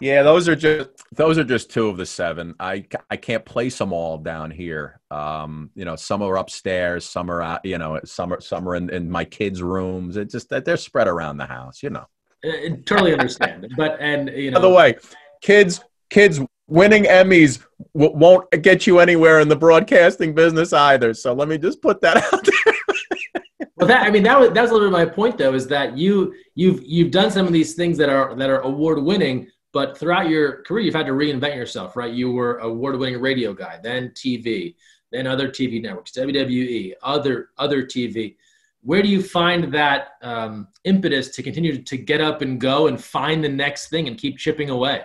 yeah, 0.00 0.22
those 0.22 0.48
are 0.48 0.56
just 0.56 0.90
those 1.12 1.38
are 1.38 1.44
just 1.44 1.70
two 1.70 1.88
of 1.88 1.96
the 1.96 2.06
seven. 2.06 2.54
I 2.58 2.86
I 3.10 3.16
can't 3.16 3.44
place 3.44 3.78
them 3.78 3.92
all 3.92 4.18
down 4.18 4.50
here. 4.50 5.00
Um, 5.10 5.70
you 5.74 5.84
know, 5.84 5.94
some 5.94 6.20
are 6.22 6.36
upstairs, 6.36 7.06
some 7.06 7.30
are 7.30 7.40
out. 7.40 7.64
You 7.64 7.78
know, 7.78 8.00
some 8.04 8.32
are 8.32 8.40
some 8.40 8.68
are 8.68 8.74
in, 8.74 8.90
in 8.90 9.08
my 9.08 9.24
kids' 9.24 9.62
rooms. 9.62 10.16
It's 10.16 10.32
just 10.32 10.48
that 10.50 10.64
they're 10.64 10.76
spread 10.76 11.06
around 11.06 11.36
the 11.36 11.46
house. 11.46 11.82
You 11.82 11.90
know, 11.90 12.06
I 12.44 12.48
uh, 12.48 12.76
totally 12.84 13.12
understand. 13.12 13.72
but 13.76 13.96
and 14.00 14.28
you 14.30 14.50
know, 14.50 14.58
by 14.58 14.62
the 14.62 14.74
way, 14.74 14.96
kids 15.40 15.80
kids 16.10 16.40
winning 16.66 17.04
Emmys 17.04 17.64
w- 17.94 18.16
won't 18.16 18.50
get 18.62 18.86
you 18.86 18.98
anywhere 18.98 19.40
in 19.40 19.48
the 19.48 19.56
broadcasting 19.56 20.34
business 20.34 20.72
either. 20.72 21.14
So 21.14 21.32
let 21.32 21.46
me 21.46 21.56
just 21.56 21.80
put 21.80 22.00
that 22.00 22.16
out 22.32 22.44
there. 22.44 23.68
well, 23.76 23.86
that 23.86 24.02
I 24.02 24.10
mean 24.10 24.24
that 24.24 24.40
was 24.40 24.50
that's 24.50 24.72
a 24.72 24.74
little 24.74 24.90
bit 24.90 24.92
my 24.92 25.06
point 25.06 25.38
though 25.38 25.54
is 25.54 25.68
that 25.68 25.96
you 25.96 26.34
you've 26.56 26.82
you've 26.84 27.12
done 27.12 27.30
some 27.30 27.46
of 27.46 27.52
these 27.52 27.74
things 27.74 27.96
that 27.98 28.08
are 28.08 28.34
that 28.34 28.50
are 28.50 28.60
award 28.60 29.00
winning 29.00 29.46
but 29.74 29.98
throughout 29.98 30.28
your 30.28 30.62
career, 30.62 30.84
you've 30.84 30.94
had 30.94 31.06
to 31.06 31.12
reinvent 31.12 31.56
yourself, 31.56 31.96
right? 31.96 32.14
You 32.14 32.30
were 32.30 32.58
award-winning 32.58 33.20
radio 33.20 33.52
guy, 33.52 33.80
then 33.82 34.10
TV, 34.10 34.76
then 35.10 35.26
other 35.26 35.48
TV 35.48 35.82
networks, 35.82 36.12
WWE, 36.12 36.94
other 37.02 37.50
other 37.58 37.84
TV. 37.84 38.36
Where 38.82 39.02
do 39.02 39.08
you 39.08 39.20
find 39.20 39.74
that 39.74 40.12
um, 40.22 40.68
impetus 40.84 41.30
to 41.30 41.42
continue 41.42 41.82
to 41.82 41.96
get 41.96 42.20
up 42.20 42.40
and 42.40 42.60
go 42.60 42.86
and 42.86 43.02
find 43.02 43.42
the 43.42 43.48
next 43.48 43.88
thing 43.88 44.06
and 44.06 44.16
keep 44.16 44.38
chipping 44.38 44.70
away? 44.70 45.04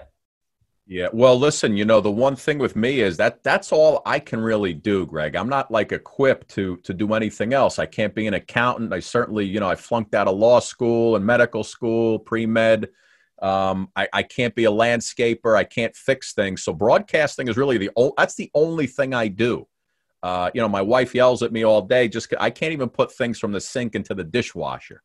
Yeah, 0.86 1.08
well, 1.14 1.38
listen, 1.38 1.76
you 1.76 1.86
know, 1.86 2.00
the 2.00 2.12
one 2.12 2.36
thing 2.36 2.60
with 2.60 2.76
me 2.76 3.00
is 3.00 3.18
that 3.18 3.44
that's 3.44 3.72
all 3.72 4.02
I 4.06 4.20
can 4.20 4.40
really 4.40 4.74
do, 4.74 5.06
Greg. 5.06 5.36
I'm 5.36 5.50
not 5.50 5.72
like 5.72 5.92
equipped 5.92 6.50
to 6.50 6.78
to 6.78 6.94
do 6.94 7.14
anything 7.16 7.54
else. 7.54 7.80
I 7.80 7.88
can't 7.88 8.14
be 8.14 8.28
an 8.28 8.36
accountant. 8.36 8.94
I 8.94 9.00
certainly, 9.00 9.46
you 9.46 9.60
know, 9.60 9.70
I 9.70 9.76
flunked 9.76 10.14
out 10.14 10.28
of 10.28 10.38
law 10.38 10.60
school 10.60 11.16
and 11.16 11.26
medical 11.26 11.64
school, 11.64 12.20
pre 12.20 12.46
med. 12.46 12.90
Um, 13.42 13.90
I, 13.96 14.08
I, 14.12 14.24
can't 14.24 14.54
be 14.54 14.66
a 14.66 14.72
landscaper. 14.72 15.56
I 15.56 15.64
can't 15.64 15.96
fix 15.96 16.34
things. 16.34 16.62
So 16.62 16.74
broadcasting 16.74 17.48
is 17.48 17.56
really 17.56 17.78
the 17.78 17.90
o- 17.96 18.14
that's 18.18 18.36
the 18.36 18.52
only 18.54 18.86
thing 18.86 19.14
I 19.14 19.30
do. 19.30 19.66
Uh, 20.22 20.52
you 20.54 20.62
know, 20.62 20.68
my 20.68 20.82
wife 20.82 21.16
yells 21.16 21.42
at 21.42 21.54
me 21.54 21.64
all 21.64 21.82
day. 21.82 22.10
Just 22.10 22.34
I 22.38 22.50
can't 22.50 22.74
even 22.74 22.90
put 22.90 23.14
things 23.14 23.40
from 23.40 23.54
the 23.54 23.62
sink 23.62 23.96
into 23.96 24.14
the 24.14 24.26
dishwasher. 24.26 25.02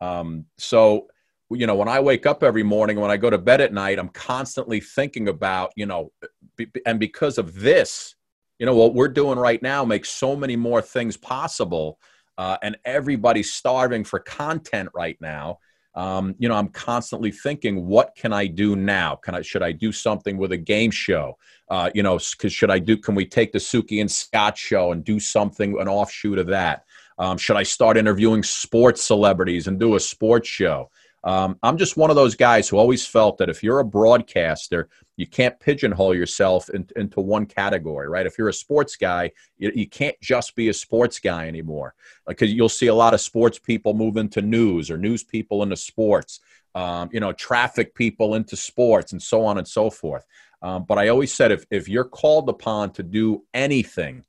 Um, 0.00 0.46
so 0.56 1.08
you 1.50 1.66
know, 1.66 1.74
when 1.74 1.88
I 1.88 2.00
wake 2.00 2.24
up 2.24 2.42
every 2.42 2.62
morning, 2.62 2.98
when 2.98 3.10
I 3.10 3.18
go 3.18 3.28
to 3.28 3.36
bed 3.36 3.60
at 3.60 3.72
night, 3.72 3.98
I'm 3.98 4.08
constantly 4.08 4.80
thinking 4.80 5.28
about 5.28 5.72
you 5.76 5.84
know, 5.84 6.10
be, 6.56 6.68
and 6.86 6.98
because 6.98 7.36
of 7.36 7.60
this, 7.60 8.14
you 8.58 8.64
know, 8.64 8.74
what 8.74 8.94
we're 8.94 9.08
doing 9.08 9.38
right 9.38 9.60
now 9.62 9.84
makes 9.84 10.08
so 10.08 10.34
many 10.34 10.56
more 10.56 10.80
things 10.80 11.18
possible. 11.18 11.98
Uh, 12.38 12.56
and 12.62 12.76
everybody's 12.84 13.52
starving 13.52 14.02
for 14.02 14.18
content 14.18 14.88
right 14.94 15.18
now 15.20 15.58
um, 15.94 16.34
you 16.38 16.48
know, 16.48 16.56
I'm 16.56 16.68
constantly 16.68 17.30
thinking, 17.30 17.86
what 17.86 18.14
can 18.16 18.32
I 18.32 18.46
do 18.46 18.74
now? 18.74 19.16
Can 19.16 19.34
I 19.34 19.42
should 19.42 19.62
I 19.62 19.72
do 19.72 19.92
something 19.92 20.36
with 20.36 20.52
a 20.52 20.56
game 20.56 20.90
show? 20.90 21.38
Uh, 21.68 21.90
you 21.94 22.02
know, 22.02 22.18
because 22.18 22.52
should 22.52 22.70
I 22.70 22.78
do? 22.78 22.96
Can 22.96 23.14
we 23.14 23.24
take 23.24 23.52
the 23.52 23.58
Suki 23.58 24.00
and 24.00 24.10
Scott 24.10 24.58
show 24.58 24.92
and 24.92 25.04
do 25.04 25.20
something 25.20 25.78
an 25.80 25.88
offshoot 25.88 26.38
of 26.38 26.48
that? 26.48 26.84
Um, 27.18 27.38
should 27.38 27.56
I 27.56 27.62
start 27.62 27.96
interviewing 27.96 28.42
sports 28.42 29.04
celebrities 29.04 29.68
and 29.68 29.78
do 29.78 29.94
a 29.94 30.00
sports 30.00 30.48
show? 30.48 30.90
Um, 31.24 31.58
I'm 31.62 31.78
just 31.78 31.96
one 31.96 32.10
of 32.10 32.16
those 32.16 32.34
guys 32.34 32.68
who 32.68 32.76
always 32.76 33.06
felt 33.06 33.38
that 33.38 33.48
if 33.48 33.62
you're 33.62 33.78
a 33.78 33.84
broadcaster, 33.84 34.90
you 35.16 35.26
can't 35.26 35.58
pigeonhole 35.58 36.14
yourself 36.14 36.68
in, 36.68 36.86
into 36.96 37.20
one 37.20 37.46
category, 37.46 38.08
right? 38.08 38.26
If 38.26 38.36
you're 38.36 38.50
a 38.50 38.54
sports 38.54 38.96
guy, 38.96 39.30
you, 39.56 39.72
you 39.74 39.88
can't 39.88 40.20
just 40.20 40.54
be 40.54 40.68
a 40.68 40.74
sports 40.74 41.18
guy 41.18 41.48
anymore 41.48 41.94
because 42.26 42.52
you'll 42.52 42.68
see 42.68 42.88
a 42.88 42.94
lot 42.94 43.14
of 43.14 43.22
sports 43.22 43.58
people 43.58 43.94
move 43.94 44.18
into 44.18 44.42
news 44.42 44.90
or 44.90 44.98
news 44.98 45.24
people 45.24 45.62
into 45.62 45.76
sports, 45.76 46.40
um, 46.74 47.08
you 47.10 47.20
know, 47.20 47.32
traffic 47.32 47.94
people 47.94 48.34
into 48.34 48.54
sports 48.54 49.12
and 49.12 49.22
so 49.22 49.46
on 49.46 49.56
and 49.56 49.66
so 49.66 49.88
forth. 49.88 50.26
Um, 50.60 50.84
but 50.84 50.98
I 50.98 51.08
always 51.08 51.32
said 51.32 51.52
if, 51.52 51.64
if 51.70 51.88
you're 51.88 52.04
called 52.04 52.50
upon 52.50 52.92
to 52.92 53.02
do 53.02 53.44
anything, 53.54 54.24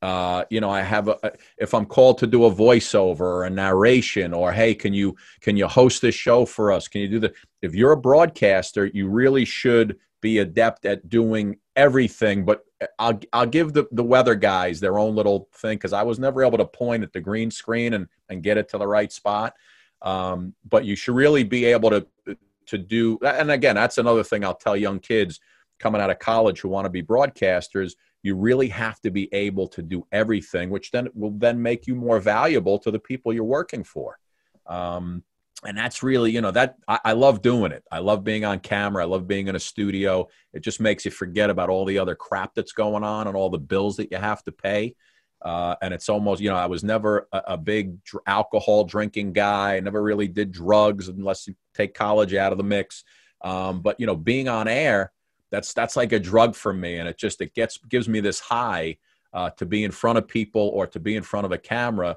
uh, 0.00 0.44
you 0.48 0.60
know, 0.60 0.70
I 0.70 0.82
have 0.82 1.08
a, 1.08 1.32
if 1.56 1.74
I'm 1.74 1.86
called 1.86 2.18
to 2.18 2.26
do 2.26 2.44
a 2.44 2.54
voiceover 2.54 3.20
or 3.20 3.44
a 3.44 3.50
narration 3.50 4.32
or, 4.32 4.52
Hey, 4.52 4.74
can 4.74 4.94
you, 4.94 5.16
can 5.40 5.56
you 5.56 5.66
host 5.66 6.02
this 6.02 6.14
show 6.14 6.44
for 6.44 6.70
us? 6.70 6.86
Can 6.86 7.00
you 7.00 7.08
do 7.08 7.18
the, 7.18 7.34
if 7.62 7.74
you're 7.74 7.92
a 7.92 7.96
broadcaster, 7.96 8.86
you 8.86 9.08
really 9.08 9.44
should 9.44 9.98
be 10.20 10.38
adept 10.38 10.84
at 10.84 11.08
doing 11.08 11.58
everything, 11.74 12.44
but 12.44 12.64
I'll, 12.98 13.18
I'll 13.32 13.46
give 13.46 13.72
the, 13.72 13.88
the 13.90 14.04
weather 14.04 14.36
guys 14.36 14.78
their 14.78 14.98
own 14.98 15.16
little 15.16 15.48
thing. 15.54 15.78
Cause 15.78 15.92
I 15.92 16.02
was 16.02 16.20
never 16.20 16.44
able 16.44 16.58
to 16.58 16.64
point 16.64 17.02
at 17.02 17.12
the 17.12 17.20
green 17.20 17.50
screen 17.50 17.94
and, 17.94 18.06
and 18.28 18.42
get 18.42 18.56
it 18.56 18.68
to 18.70 18.78
the 18.78 18.86
right 18.86 19.12
spot. 19.12 19.54
Um, 20.02 20.54
but 20.68 20.84
you 20.84 20.94
should 20.94 21.16
really 21.16 21.42
be 21.42 21.64
able 21.64 21.90
to, 21.90 22.06
to 22.66 22.78
do, 22.78 23.18
and 23.24 23.50
again, 23.50 23.74
that's 23.74 23.98
another 23.98 24.22
thing 24.22 24.44
I'll 24.44 24.54
tell 24.54 24.76
young 24.76 25.00
kids 25.00 25.40
coming 25.80 26.00
out 26.00 26.10
of 26.10 26.20
college 26.20 26.60
who 26.60 26.68
want 26.68 26.84
to 26.84 26.90
be 26.90 27.02
broadcasters 27.02 27.94
you 28.22 28.34
really 28.34 28.68
have 28.68 29.00
to 29.00 29.10
be 29.10 29.28
able 29.32 29.68
to 29.68 29.82
do 29.82 30.06
everything 30.12 30.70
which 30.70 30.90
then 30.90 31.08
will 31.14 31.30
then 31.30 31.60
make 31.60 31.86
you 31.86 31.94
more 31.94 32.20
valuable 32.20 32.78
to 32.78 32.90
the 32.90 32.98
people 32.98 33.32
you're 33.32 33.44
working 33.44 33.84
for. 33.84 34.18
Um, 34.66 35.22
and 35.64 35.76
that's 35.76 36.02
really 36.02 36.30
you 36.30 36.40
know 36.40 36.52
that 36.52 36.76
I, 36.86 37.00
I, 37.06 37.12
love 37.12 37.42
doing 37.42 37.72
it. 37.72 37.82
I 37.90 37.98
love 37.98 38.22
being 38.22 38.44
on 38.44 38.60
camera. 38.60 39.02
I 39.02 39.06
love 39.06 39.26
being 39.26 39.48
in 39.48 39.56
a 39.56 39.60
studio. 39.60 40.28
It 40.52 40.60
just 40.60 40.80
makes 40.80 41.04
you 41.04 41.10
forget 41.10 41.50
about 41.50 41.68
all 41.68 41.84
the 41.84 41.98
other 41.98 42.14
crap 42.14 42.54
that's 42.54 42.72
going 42.72 43.02
on 43.02 43.26
and 43.26 43.36
all 43.36 43.50
the 43.50 43.58
bills 43.58 43.96
that 43.96 44.12
you 44.12 44.18
have 44.18 44.42
to 44.44 44.52
pay. 44.52 44.94
Uh, 45.42 45.74
and 45.82 45.94
it's 45.94 46.08
almost 46.08 46.40
you 46.40 46.50
know 46.50 46.56
i 46.56 46.66
was 46.66 46.82
never 46.82 47.28
a, 47.32 47.42
a 47.48 47.56
big 47.56 48.02
dr- 48.04 48.22
alcohol 48.26 48.84
drinking 48.84 49.32
guy. 49.32 49.76
I 49.76 49.80
never 49.80 50.02
really 50.02 50.28
did 50.28 50.52
drugs 50.52 51.08
unless 51.08 51.46
you 51.46 51.54
take 51.74 51.94
college 51.94 52.34
out 52.34 52.52
of 52.52 52.58
the 52.58 52.64
mix. 52.64 53.04
Um, 53.40 53.80
but 53.80 53.98
you 53.98 54.06
know 54.06 54.16
being 54.16 54.48
on 54.48 54.68
air 54.68 55.12
that's 55.50 55.72
that's 55.72 55.96
like 55.96 56.12
a 56.12 56.18
drug 56.18 56.54
for 56.54 56.72
me 56.72 56.96
and 56.98 57.08
it 57.08 57.18
just 57.18 57.40
it 57.40 57.54
gets 57.54 57.78
gives 57.88 58.08
me 58.08 58.20
this 58.20 58.40
high 58.40 58.96
uh, 59.32 59.50
to 59.50 59.66
be 59.66 59.84
in 59.84 59.90
front 59.90 60.18
of 60.18 60.26
people 60.26 60.70
or 60.74 60.86
to 60.86 60.98
be 60.98 61.16
in 61.16 61.22
front 61.22 61.44
of 61.44 61.52
a 61.52 61.58
camera 61.58 62.16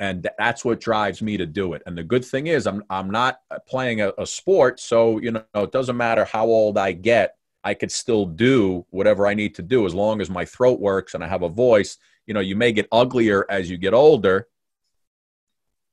and 0.00 0.28
that's 0.38 0.64
what 0.64 0.80
drives 0.80 1.22
me 1.22 1.36
to 1.36 1.46
do 1.46 1.74
it. 1.74 1.82
And 1.86 1.96
the 1.96 2.02
good 2.02 2.24
thing 2.24 2.46
is 2.48 2.66
i'm, 2.66 2.82
I'm 2.90 3.10
not 3.10 3.40
playing 3.66 4.00
a, 4.00 4.12
a 4.18 4.26
sport 4.26 4.80
so 4.80 5.18
you 5.18 5.32
know 5.32 5.44
it 5.54 5.72
doesn't 5.72 5.96
matter 5.96 6.24
how 6.24 6.46
old 6.46 6.78
i 6.78 6.92
get 6.92 7.36
i 7.64 7.74
could 7.74 7.92
still 7.92 8.26
do 8.26 8.86
whatever 8.90 9.26
i 9.26 9.34
need 9.34 9.54
to 9.56 9.62
do 9.62 9.86
as 9.86 9.94
long 9.94 10.20
as 10.20 10.30
my 10.30 10.44
throat 10.44 10.80
works 10.80 11.14
and 11.14 11.22
i 11.22 11.28
have 11.28 11.42
a 11.42 11.48
voice. 11.48 11.98
You 12.26 12.34
know 12.34 12.40
you 12.40 12.56
may 12.56 12.72
get 12.72 12.88
uglier 12.92 13.46
as 13.50 13.70
you 13.70 13.78
get 13.78 13.94
older. 13.94 14.48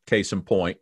Case 0.05 0.31
in 0.31 0.41
point. 0.41 0.77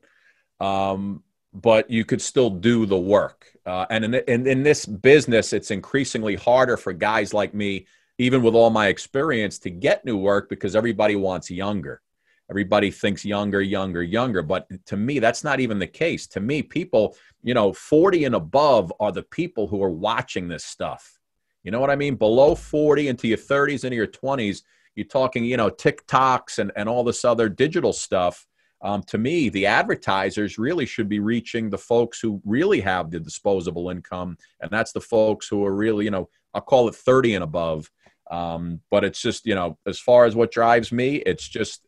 Um, 0.59 1.23
but 1.53 1.89
you 1.89 2.05
could 2.05 2.21
still 2.21 2.49
do 2.49 2.85
the 2.85 2.97
work. 2.97 3.47
Uh, 3.65 3.85
and 3.89 4.05
in, 4.05 4.15
in, 4.15 4.47
in 4.47 4.63
this 4.63 4.85
business, 4.85 5.53
it's 5.53 5.71
increasingly 5.71 6.35
harder 6.35 6.77
for 6.77 6.93
guys 6.93 7.33
like 7.33 7.53
me, 7.53 7.87
even 8.17 8.41
with 8.41 8.55
all 8.55 8.69
my 8.69 8.87
experience, 8.87 9.59
to 9.59 9.69
get 9.69 10.05
new 10.05 10.17
work 10.17 10.49
because 10.49 10.75
everybody 10.75 11.15
wants 11.15 11.49
younger. 11.49 12.01
Everybody 12.49 12.91
thinks 12.91 13.25
younger, 13.25 13.61
younger, 13.61 14.01
younger. 14.01 14.41
But 14.41 14.67
to 14.85 14.95
me, 14.95 15.19
that's 15.19 15.43
not 15.43 15.59
even 15.59 15.79
the 15.79 15.87
case. 15.87 16.27
To 16.27 16.39
me, 16.39 16.61
people, 16.61 17.17
you 17.43 17.53
know, 17.53 17.73
40 17.73 18.25
and 18.25 18.35
above 18.35 18.93
are 18.99 19.11
the 19.11 19.23
people 19.23 19.67
who 19.67 19.83
are 19.83 19.89
watching 19.89 20.47
this 20.47 20.63
stuff. 20.63 21.19
You 21.63 21.71
know 21.71 21.81
what 21.81 21.89
I 21.89 21.97
mean? 21.97 22.15
Below 22.15 22.55
40 22.55 23.09
into 23.09 23.27
your 23.27 23.37
30s, 23.37 23.83
into 23.83 23.97
your 23.97 24.07
20s, 24.07 24.61
you're 24.95 25.05
talking, 25.05 25.43
you 25.43 25.57
know, 25.57 25.69
TikToks 25.69 26.59
and, 26.59 26.71
and 26.77 26.87
all 26.87 27.03
this 27.03 27.25
other 27.25 27.49
digital 27.49 27.91
stuff 27.91 28.47
um, 28.81 29.03
to 29.03 29.17
me, 29.17 29.49
the 29.49 29.65
advertisers 29.65 30.57
really 30.57 30.85
should 30.85 31.09
be 31.09 31.19
reaching 31.19 31.69
the 31.69 31.77
folks 31.77 32.19
who 32.19 32.41
really 32.45 32.79
have 32.81 33.09
the 33.09 33.19
disposable 33.19 33.89
income, 33.89 34.37
and 34.59 34.69
that's 34.69 34.91
the 34.91 35.01
folks 35.01 35.47
who 35.47 35.65
are 35.65 35.75
really, 35.75 36.05
you 36.05 36.11
know, 36.11 36.29
I'll 36.53 36.61
call 36.61 36.87
it 36.87 36.95
30 36.95 37.35
and 37.35 37.43
above. 37.43 37.89
Um, 38.29 38.81
but 38.91 39.03
it's 39.03 39.21
just, 39.21 39.45
you 39.45 39.55
know, 39.55 39.77
as 39.85 39.99
far 39.99 40.25
as 40.25 40.35
what 40.35 40.51
drives 40.51 40.91
me, 40.91 41.17
it's 41.17 41.47
just 41.47 41.85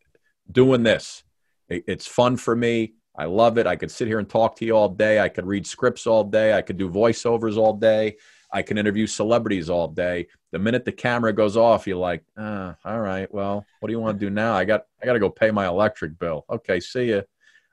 doing 0.50 0.82
this. 0.82 1.22
It, 1.68 1.84
it's 1.86 2.06
fun 2.06 2.36
for 2.36 2.56
me. 2.56 2.94
I 3.16 3.26
love 3.26 3.58
it. 3.58 3.66
I 3.66 3.76
could 3.76 3.90
sit 3.90 4.08
here 4.08 4.18
and 4.18 4.28
talk 4.28 4.56
to 4.56 4.64
you 4.64 4.72
all 4.72 4.88
day. 4.88 5.20
I 5.20 5.28
could 5.28 5.46
read 5.46 5.66
scripts 5.66 6.06
all 6.06 6.24
day. 6.24 6.54
I 6.54 6.62
could 6.62 6.78
do 6.78 6.88
voiceovers 6.88 7.56
all 7.56 7.74
day. 7.74 8.16
I 8.52 8.62
can 8.62 8.78
interview 8.78 9.06
celebrities 9.06 9.70
all 9.70 9.88
day. 9.88 10.26
The 10.50 10.58
minute 10.58 10.84
the 10.84 10.92
camera 10.92 11.32
goes 11.32 11.56
off, 11.56 11.86
you're 11.86 11.96
like, 11.96 12.24
ah, 12.36 12.76
all 12.84 13.00
right, 13.00 13.32
well, 13.32 13.64
what 13.78 13.86
do 13.86 13.92
you 13.92 14.00
want 14.00 14.18
to 14.18 14.26
do 14.26 14.30
now? 14.30 14.54
I 14.54 14.64
got 14.64 14.86
I 15.02 15.06
got 15.06 15.12
to 15.12 15.20
go 15.20 15.30
pay 15.30 15.50
my 15.50 15.66
electric 15.66 16.18
bill. 16.18 16.44
Okay, 16.50 16.80
see 16.80 17.08
you. 17.08 17.22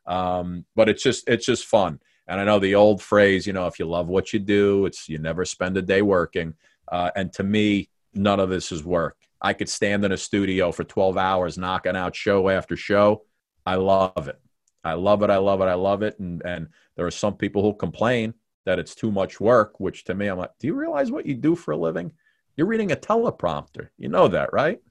Um, 0.05 0.65
but 0.75 0.89
it's 0.89 1.03
just 1.03 1.27
it's 1.27 1.45
just 1.45 1.65
fun. 1.65 1.99
And 2.27 2.39
I 2.39 2.43
know 2.43 2.59
the 2.59 2.75
old 2.75 3.01
phrase, 3.01 3.47
you 3.47 3.53
know, 3.53 3.67
if 3.67 3.79
you 3.79 3.85
love 3.85 4.07
what 4.07 4.33
you 4.33 4.39
do, 4.39 4.85
it's 4.85 5.07
you 5.07 5.17
never 5.17 5.45
spend 5.45 5.77
a 5.77 5.81
day 5.81 6.01
working. 6.01 6.53
Uh, 6.91 7.09
and 7.15 7.31
to 7.33 7.43
me, 7.43 7.89
none 8.13 8.39
of 8.39 8.49
this 8.49 8.71
is 8.71 8.83
work. 8.83 9.17
I 9.41 9.53
could 9.53 9.69
stand 9.69 10.03
in 10.03 10.11
a 10.11 10.17
studio 10.17 10.71
for 10.71 10.83
12 10.83 11.17
hours 11.17 11.57
knocking 11.57 11.95
out 11.95 12.15
show 12.15 12.49
after 12.49 12.75
show. 12.75 13.23
I 13.65 13.75
love 13.75 14.27
it. 14.27 14.39
I 14.83 14.93
love 14.93 15.23
it. 15.23 15.29
I 15.29 15.37
love 15.37 15.61
it. 15.61 15.65
I 15.65 15.73
love 15.73 16.01
it. 16.01 16.19
And 16.19 16.41
and 16.45 16.67
there 16.95 17.05
are 17.05 17.11
some 17.11 17.35
people 17.35 17.61
who 17.61 17.73
complain 17.73 18.33
that 18.67 18.79
it's 18.79 18.95
too 18.95 19.11
much 19.11 19.39
work, 19.39 19.79
which 19.79 20.03
to 20.03 20.13
me, 20.13 20.27
I'm 20.27 20.37
like, 20.37 20.51
do 20.59 20.67
you 20.67 20.73
realize 20.73 21.09
what 21.09 21.25
you 21.25 21.35
do 21.35 21.55
for 21.55 21.71
a 21.71 21.77
living? 21.77 22.11
You're 22.57 22.67
reading 22.67 22.91
a 22.91 22.97
teleprompter. 22.97 23.87
You 23.97 24.09
know 24.09 24.27
that, 24.27 24.51
right? 24.51 24.81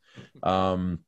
Um, 0.42 1.00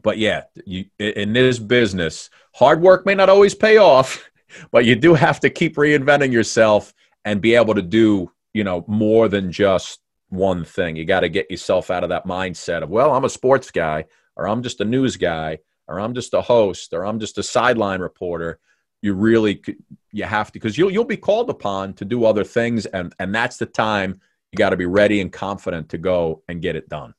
but 0.00 0.18
yeah, 0.18 0.44
you, 0.64 0.84
in 1.00 1.32
this 1.32 1.58
business, 1.58 2.30
hard 2.54 2.80
work 2.80 3.04
may 3.04 3.16
not 3.16 3.28
always 3.28 3.56
pay 3.56 3.78
off, 3.78 4.30
but 4.70 4.84
you 4.84 4.94
do 4.94 5.14
have 5.14 5.40
to 5.40 5.50
keep 5.50 5.74
reinventing 5.74 6.30
yourself 6.30 6.94
and 7.24 7.40
be 7.40 7.56
able 7.56 7.74
to 7.74 7.82
do, 7.82 8.30
you 8.52 8.62
know, 8.62 8.84
more 8.86 9.28
than 9.28 9.50
just 9.50 9.98
one 10.28 10.64
thing. 10.64 10.94
You 10.94 11.04
got 11.04 11.20
to 11.20 11.28
get 11.28 11.50
yourself 11.50 11.90
out 11.90 12.04
of 12.04 12.10
that 12.10 12.26
mindset 12.26 12.84
of, 12.84 12.90
well, 12.90 13.12
I'm 13.12 13.24
a 13.24 13.28
sports 13.28 13.72
guy, 13.72 14.04
or 14.36 14.46
I'm 14.46 14.62
just 14.62 14.80
a 14.80 14.84
news 14.84 15.16
guy, 15.16 15.58
or 15.88 15.98
I'm 15.98 16.14
just 16.14 16.32
a 16.32 16.42
host, 16.42 16.94
or 16.94 17.04
I'm 17.04 17.18
just 17.18 17.38
a 17.38 17.42
sideline 17.42 18.00
reporter 18.00 18.60
you 19.04 19.12
really 19.12 19.62
you 20.12 20.24
have 20.24 20.46
to 20.46 20.54
because 20.54 20.78
you'll 20.78 20.90
you'll 20.90 21.04
be 21.04 21.16
called 21.16 21.50
upon 21.50 21.92
to 21.92 22.06
do 22.06 22.24
other 22.24 22.42
things 22.42 22.86
and 22.86 23.14
and 23.18 23.34
that's 23.34 23.58
the 23.58 23.66
time 23.66 24.18
you 24.50 24.56
got 24.56 24.70
to 24.70 24.78
be 24.78 24.86
ready 24.86 25.20
and 25.20 25.30
confident 25.30 25.90
to 25.90 25.98
go 25.98 26.42
and 26.48 26.62
get 26.62 26.74
it 26.74 26.88
done. 26.88 27.12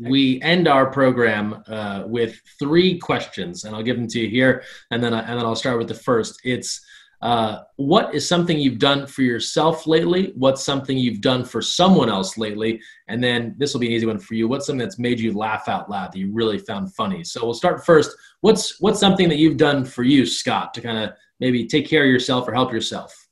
We 0.00 0.40
end 0.40 0.68
our 0.68 0.86
program 0.86 1.64
uh, 1.66 2.04
with 2.06 2.40
three 2.60 2.96
questions 2.96 3.64
and 3.64 3.74
i'll 3.74 3.82
give 3.82 3.96
them 3.96 4.06
to 4.06 4.20
you 4.20 4.28
here 4.28 4.62
and 4.92 5.02
then 5.02 5.12
I, 5.12 5.20
and 5.20 5.36
then 5.36 5.44
i'll 5.44 5.56
start 5.56 5.78
with 5.78 5.88
the 5.88 5.94
first. 5.94 6.40
It's 6.44 6.80
uh, 7.20 7.62
what 7.76 8.14
is 8.14 8.28
something 8.28 8.58
you've 8.58 8.78
done 8.78 9.06
for 9.06 9.22
yourself 9.22 9.86
lately? 9.86 10.32
What's 10.36 10.62
something 10.62 10.96
you've 10.96 11.20
done 11.20 11.44
for 11.44 11.60
someone 11.60 12.08
else 12.08 12.38
lately? 12.38 12.80
And 13.08 13.22
then 13.22 13.54
this 13.58 13.72
will 13.72 13.80
be 13.80 13.88
an 13.88 13.92
easy 13.92 14.06
one 14.06 14.20
for 14.20 14.34
you. 14.34 14.46
What's 14.46 14.66
something 14.66 14.78
that's 14.78 15.00
made 15.00 15.18
you 15.18 15.32
laugh 15.32 15.68
out 15.68 15.90
loud 15.90 16.12
that 16.12 16.18
you 16.18 16.32
really 16.32 16.58
found 16.58 16.94
funny? 16.94 17.24
So 17.24 17.44
we'll 17.44 17.54
start 17.54 17.84
first. 17.84 18.16
What's 18.40 18.80
what's 18.80 19.00
something 19.00 19.28
that 19.30 19.38
you've 19.38 19.56
done 19.56 19.84
for 19.84 20.04
you, 20.04 20.26
Scott, 20.26 20.72
to 20.74 20.80
kind 20.80 20.98
of 20.98 21.10
maybe 21.40 21.66
take 21.66 21.88
care 21.88 22.04
of 22.04 22.10
yourself 22.10 22.46
or 22.46 22.54
help 22.54 22.72
yourself? 22.72 23.28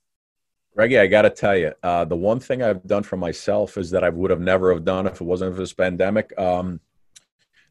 Greggy, 0.75 0.99
I 0.99 1.07
got 1.07 1.23
to 1.23 1.31
tell 1.31 1.57
you, 1.57 1.73
uh, 1.83 2.05
the 2.05 2.17
one 2.17 2.39
thing 2.39 2.63
I've 2.63 2.85
done 2.87 3.03
for 3.03 3.17
myself 3.17 3.79
is 3.79 3.91
that 3.93 4.05
I 4.05 4.11
would 4.11 4.31
have 4.31 4.41
never 4.41 4.75
have 4.75 4.85
done 4.85 5.07
if 5.07 5.21
it 5.21 5.25
wasn't 5.25 5.55
for 5.55 5.61
this 5.61 5.73
pandemic. 5.73 6.39
Um, 6.39 6.81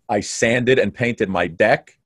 I 0.08 0.22
sanded 0.22 0.80
and 0.80 0.94
painted 0.94 1.30
my 1.30 1.48
deck. 1.48 2.00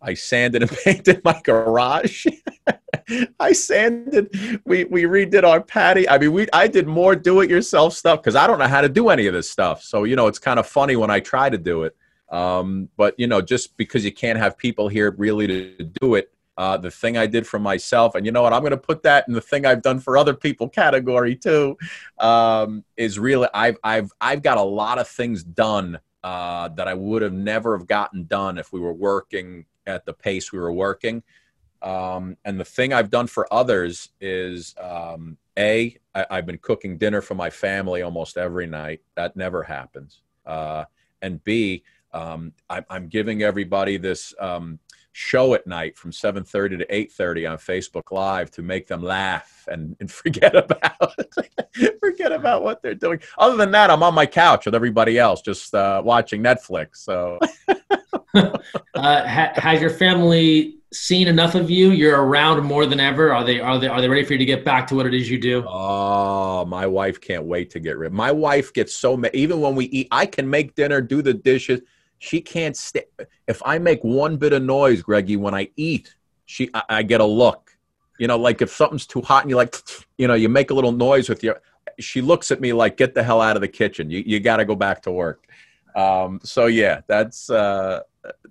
I 0.00 0.14
sanded 0.14 0.62
and 0.62 0.70
painted 0.84 1.22
my 1.22 1.40
garage. 1.44 2.26
I 3.40 3.52
sanded. 3.52 4.60
We 4.64 4.84
we 4.84 5.04
redid 5.04 5.44
our 5.44 5.60
patty. 5.60 6.08
I 6.08 6.18
mean, 6.18 6.32
we 6.32 6.46
I 6.52 6.68
did 6.68 6.86
more 6.86 7.14
do-it-yourself 7.16 7.94
stuff 7.94 8.20
because 8.20 8.36
I 8.36 8.46
don't 8.46 8.58
know 8.58 8.68
how 8.68 8.80
to 8.80 8.88
do 8.88 9.08
any 9.08 9.26
of 9.26 9.34
this 9.34 9.50
stuff. 9.50 9.82
So 9.82 10.04
you 10.04 10.16
know, 10.16 10.26
it's 10.26 10.38
kind 10.38 10.58
of 10.58 10.66
funny 10.66 10.96
when 10.96 11.10
I 11.10 11.20
try 11.20 11.50
to 11.50 11.58
do 11.58 11.84
it. 11.84 11.96
Um, 12.30 12.88
but 12.96 13.14
you 13.18 13.26
know, 13.26 13.40
just 13.40 13.76
because 13.76 14.04
you 14.04 14.12
can't 14.12 14.38
have 14.38 14.56
people 14.56 14.88
here 14.88 15.14
really 15.18 15.46
to 15.46 15.84
do 16.00 16.14
it, 16.14 16.32
uh, 16.56 16.76
the 16.76 16.90
thing 16.90 17.16
I 17.16 17.26
did 17.26 17.46
for 17.46 17.58
myself, 17.58 18.14
and 18.14 18.26
you 18.26 18.32
know 18.32 18.42
what, 18.42 18.52
I'm 18.52 18.60
going 18.60 18.72
to 18.72 18.76
put 18.76 19.02
that 19.04 19.26
in 19.28 19.34
the 19.34 19.40
thing 19.40 19.66
I've 19.66 19.82
done 19.82 19.98
for 19.98 20.16
other 20.16 20.34
people 20.34 20.68
category 20.68 21.36
too. 21.36 21.76
Um, 22.18 22.84
is 22.96 23.18
really 23.18 23.48
I've 23.54 23.78
I've 23.84 24.10
I've 24.20 24.42
got 24.42 24.58
a 24.58 24.62
lot 24.62 24.98
of 24.98 25.08
things 25.08 25.42
done 25.42 25.98
uh, 26.24 26.68
that 26.68 26.88
I 26.88 26.94
would 26.94 27.22
have 27.22 27.32
never 27.32 27.76
have 27.76 27.86
gotten 27.86 28.24
done 28.26 28.58
if 28.58 28.72
we 28.72 28.80
were 28.80 28.92
working 28.92 29.66
at 29.86 30.06
the 30.06 30.12
pace 30.12 30.52
we 30.52 30.58
were 30.58 30.72
working. 30.72 31.22
Um, 31.82 32.36
and 32.44 32.58
the 32.58 32.64
thing 32.64 32.92
I've 32.92 33.10
done 33.10 33.26
for 33.26 33.52
others 33.52 34.10
is 34.20 34.74
um, 34.80 35.36
A, 35.58 35.96
I, 36.14 36.26
I've 36.30 36.46
been 36.46 36.58
cooking 36.58 36.96
dinner 36.96 37.20
for 37.20 37.34
my 37.34 37.50
family 37.50 38.02
almost 38.02 38.36
every 38.36 38.66
night. 38.66 39.00
That 39.16 39.36
never 39.36 39.62
happens. 39.62 40.22
Uh, 40.46 40.84
and 41.22 41.42
B, 41.44 41.82
um, 42.12 42.52
I, 42.70 42.84
I'm 42.88 43.08
giving 43.08 43.42
everybody 43.42 43.96
this 43.96 44.34
um, 44.38 44.78
show 45.12 45.54
at 45.54 45.66
night 45.66 45.96
from 45.96 46.10
7.30 46.10 46.78
to 46.78 46.86
8.30 46.86 47.50
on 47.50 47.58
facebook 47.58 48.10
live 48.10 48.50
to 48.52 48.62
make 48.62 48.86
them 48.86 49.02
laugh 49.02 49.68
and, 49.70 49.94
and 50.00 50.10
forget 50.22 50.56
about 50.56 51.14
forget 52.00 52.32
about 52.32 52.62
what 52.62 52.82
they're 52.82 52.94
doing 52.94 53.20
other 53.36 53.56
than 53.56 53.70
that 53.70 53.90
i'm 53.90 54.02
on 54.02 54.14
my 54.14 54.24
couch 54.24 54.64
with 54.64 54.74
everybody 54.74 55.18
else 55.18 55.42
just 55.42 55.74
uh, 55.74 56.00
watching 56.02 56.42
netflix 56.42 56.96
so 56.96 57.38
uh, 58.34 58.48
ha- 58.94 59.52
has 59.54 59.82
your 59.82 59.90
family 59.90 60.78
seen 60.92 61.28
enough 61.28 61.54
of 61.54 61.70
you? 61.70 61.90
You're 61.90 62.22
around 62.22 62.62
more 62.64 62.86
than 62.86 63.00
ever. 63.00 63.32
Are 63.32 63.44
they 63.44 63.60
are 63.60 63.78
they 63.78 63.88
are 63.88 64.00
they 64.00 64.08
ready 64.08 64.24
for 64.24 64.34
you 64.34 64.38
to 64.38 64.44
get 64.44 64.64
back 64.64 64.86
to 64.88 64.94
what 64.94 65.06
it 65.06 65.14
is 65.14 65.28
you 65.30 65.38
do? 65.38 65.64
Oh, 65.66 66.64
my 66.66 66.86
wife 66.86 67.20
can't 67.20 67.44
wait 67.44 67.70
to 67.70 67.80
get 67.80 67.98
rid. 67.98 68.12
My 68.12 68.30
wife 68.30 68.72
gets 68.72 68.94
so 68.94 69.16
mad. 69.16 69.34
Even 69.34 69.60
when 69.60 69.74
we 69.74 69.86
eat, 69.86 70.08
I 70.10 70.26
can 70.26 70.48
make 70.48 70.74
dinner, 70.74 71.00
do 71.00 71.22
the 71.22 71.34
dishes. 71.34 71.80
She 72.18 72.40
can't 72.40 72.76
stay. 72.76 73.04
If 73.48 73.62
I 73.64 73.78
make 73.78 74.02
one 74.02 74.36
bit 74.36 74.52
of 74.52 74.62
noise, 74.62 75.02
Greggy, 75.02 75.36
when 75.36 75.54
I 75.54 75.70
eat, 75.76 76.14
she 76.46 76.70
I, 76.74 76.82
I 76.88 77.02
get 77.02 77.20
a 77.20 77.26
look. 77.26 77.76
You 78.18 78.28
know, 78.28 78.36
like 78.36 78.62
if 78.62 78.70
something's 78.70 79.06
too 79.06 79.22
hot 79.22 79.42
and 79.42 79.50
you 79.50 79.56
like, 79.56 79.76
you 80.18 80.28
know, 80.28 80.34
you 80.34 80.48
make 80.48 80.70
a 80.70 80.74
little 80.74 80.92
noise 80.92 81.28
with 81.28 81.42
your. 81.42 81.60
She 81.98 82.20
looks 82.20 82.50
at 82.50 82.60
me 82.60 82.72
like, 82.72 82.96
"Get 82.96 83.14
the 83.14 83.22
hell 83.22 83.40
out 83.40 83.56
of 83.56 83.60
the 83.60 83.68
kitchen. 83.68 84.10
You 84.10 84.22
you 84.24 84.40
got 84.40 84.58
to 84.58 84.64
go 84.64 84.74
back 84.74 85.02
to 85.02 85.10
work." 85.10 85.46
Um, 85.94 86.40
so 86.42 86.66
yeah, 86.66 87.00
that's 87.06 87.50
uh, 87.50 88.00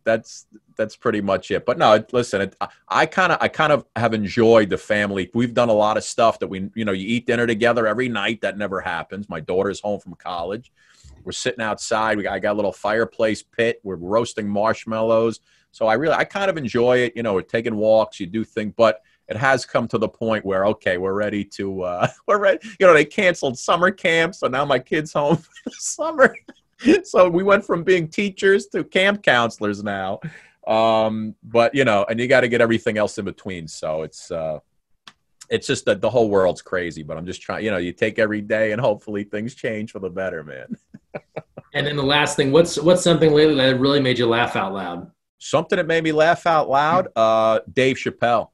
that's 0.03 0.45
that's 0.81 0.95
pretty 0.95 1.21
much 1.21 1.51
it. 1.51 1.65
But 1.65 1.77
no, 1.77 2.03
listen, 2.11 2.41
it, 2.41 2.55
I 2.87 3.05
kind 3.05 3.31
of 3.31 3.37
I 3.39 3.47
kind 3.47 3.71
of 3.71 3.85
have 3.95 4.13
enjoyed 4.13 4.69
the 4.69 4.77
family. 4.77 5.29
We've 5.33 5.53
done 5.53 5.69
a 5.69 5.73
lot 5.73 5.95
of 5.95 6.03
stuff 6.03 6.39
that 6.39 6.47
we 6.47 6.69
you 6.73 6.85
know 6.85 6.91
you 6.91 7.07
eat 7.07 7.27
dinner 7.27 7.45
together 7.45 7.87
every 7.87 8.09
night. 8.09 8.41
That 8.41 8.57
never 8.57 8.81
happens. 8.81 9.29
My 9.29 9.39
daughter's 9.39 9.79
home 9.79 9.99
from 9.99 10.15
college. 10.15 10.71
We're 11.23 11.33
sitting 11.33 11.61
outside. 11.61 12.17
We 12.17 12.23
got, 12.23 12.33
I 12.33 12.39
got 12.39 12.53
a 12.53 12.57
little 12.59 12.73
fireplace 12.73 13.43
pit. 13.43 13.79
We're 13.83 13.95
roasting 13.95 14.49
marshmallows. 14.49 15.39
So 15.69 15.85
I 15.85 15.93
really 15.93 16.15
I 16.15 16.23
kind 16.23 16.49
of 16.49 16.57
enjoy 16.57 16.97
it. 16.97 17.13
You 17.15 17.23
know, 17.23 17.35
we're 17.35 17.43
taking 17.43 17.75
walks. 17.75 18.19
You 18.19 18.25
do 18.25 18.43
things, 18.43 18.73
but 18.75 19.01
it 19.27 19.37
has 19.37 19.65
come 19.65 19.87
to 19.89 19.99
the 19.99 20.09
point 20.09 20.43
where 20.43 20.65
okay, 20.65 20.97
we're 20.97 21.13
ready 21.13 21.45
to 21.45 21.83
uh, 21.83 22.07
we're 22.27 22.39
ready. 22.39 22.67
You 22.79 22.87
know, 22.87 22.93
they 22.93 23.05
canceled 23.05 23.57
summer 23.59 23.91
camp, 23.91 24.33
so 24.33 24.47
now 24.47 24.65
my 24.65 24.79
kids 24.79 25.13
home 25.13 25.37
for 25.37 25.51
the 25.65 25.71
summer. 25.77 26.35
so 27.03 27.29
we 27.29 27.43
went 27.43 27.65
from 27.65 27.83
being 27.83 28.07
teachers 28.07 28.67
to 28.67 28.83
camp 28.83 29.23
counselors 29.23 29.83
now. 29.83 30.19
Um, 30.67 31.35
but 31.43 31.73
you 31.73 31.85
know, 31.85 32.05
and 32.09 32.19
you 32.19 32.27
got 32.27 32.41
to 32.41 32.47
get 32.47 32.61
everything 32.61 32.97
else 32.97 33.17
in 33.17 33.25
between. 33.25 33.67
So 33.67 34.03
it's 34.03 34.31
uh, 34.31 34.59
it's 35.49 35.67
just 35.67 35.85
that 35.85 36.01
the 36.01 36.09
whole 36.09 36.29
world's 36.29 36.61
crazy. 36.61 37.03
But 37.03 37.17
I'm 37.17 37.25
just 37.25 37.41
trying. 37.41 37.65
You 37.65 37.71
know, 37.71 37.77
you 37.77 37.93
take 37.93 38.19
every 38.19 38.41
day, 38.41 38.71
and 38.71 38.81
hopefully 38.81 39.23
things 39.23 39.55
change 39.55 39.91
for 39.91 39.99
the 39.99 40.09
better, 40.09 40.43
man. 40.43 40.77
and 41.73 41.87
then 41.87 41.95
the 41.95 42.03
last 42.03 42.35
thing, 42.35 42.51
what's 42.51 42.79
what's 42.79 43.03
something 43.03 43.33
lately 43.33 43.55
that 43.55 43.79
really 43.79 43.99
made 43.99 44.19
you 44.19 44.27
laugh 44.27 44.55
out 44.55 44.73
loud? 44.73 45.11
Something 45.39 45.77
that 45.77 45.87
made 45.87 46.03
me 46.03 46.11
laugh 46.11 46.45
out 46.45 46.69
loud. 46.69 47.07
Uh, 47.15 47.59
Dave 47.71 47.97
Chappelle. 47.97 48.49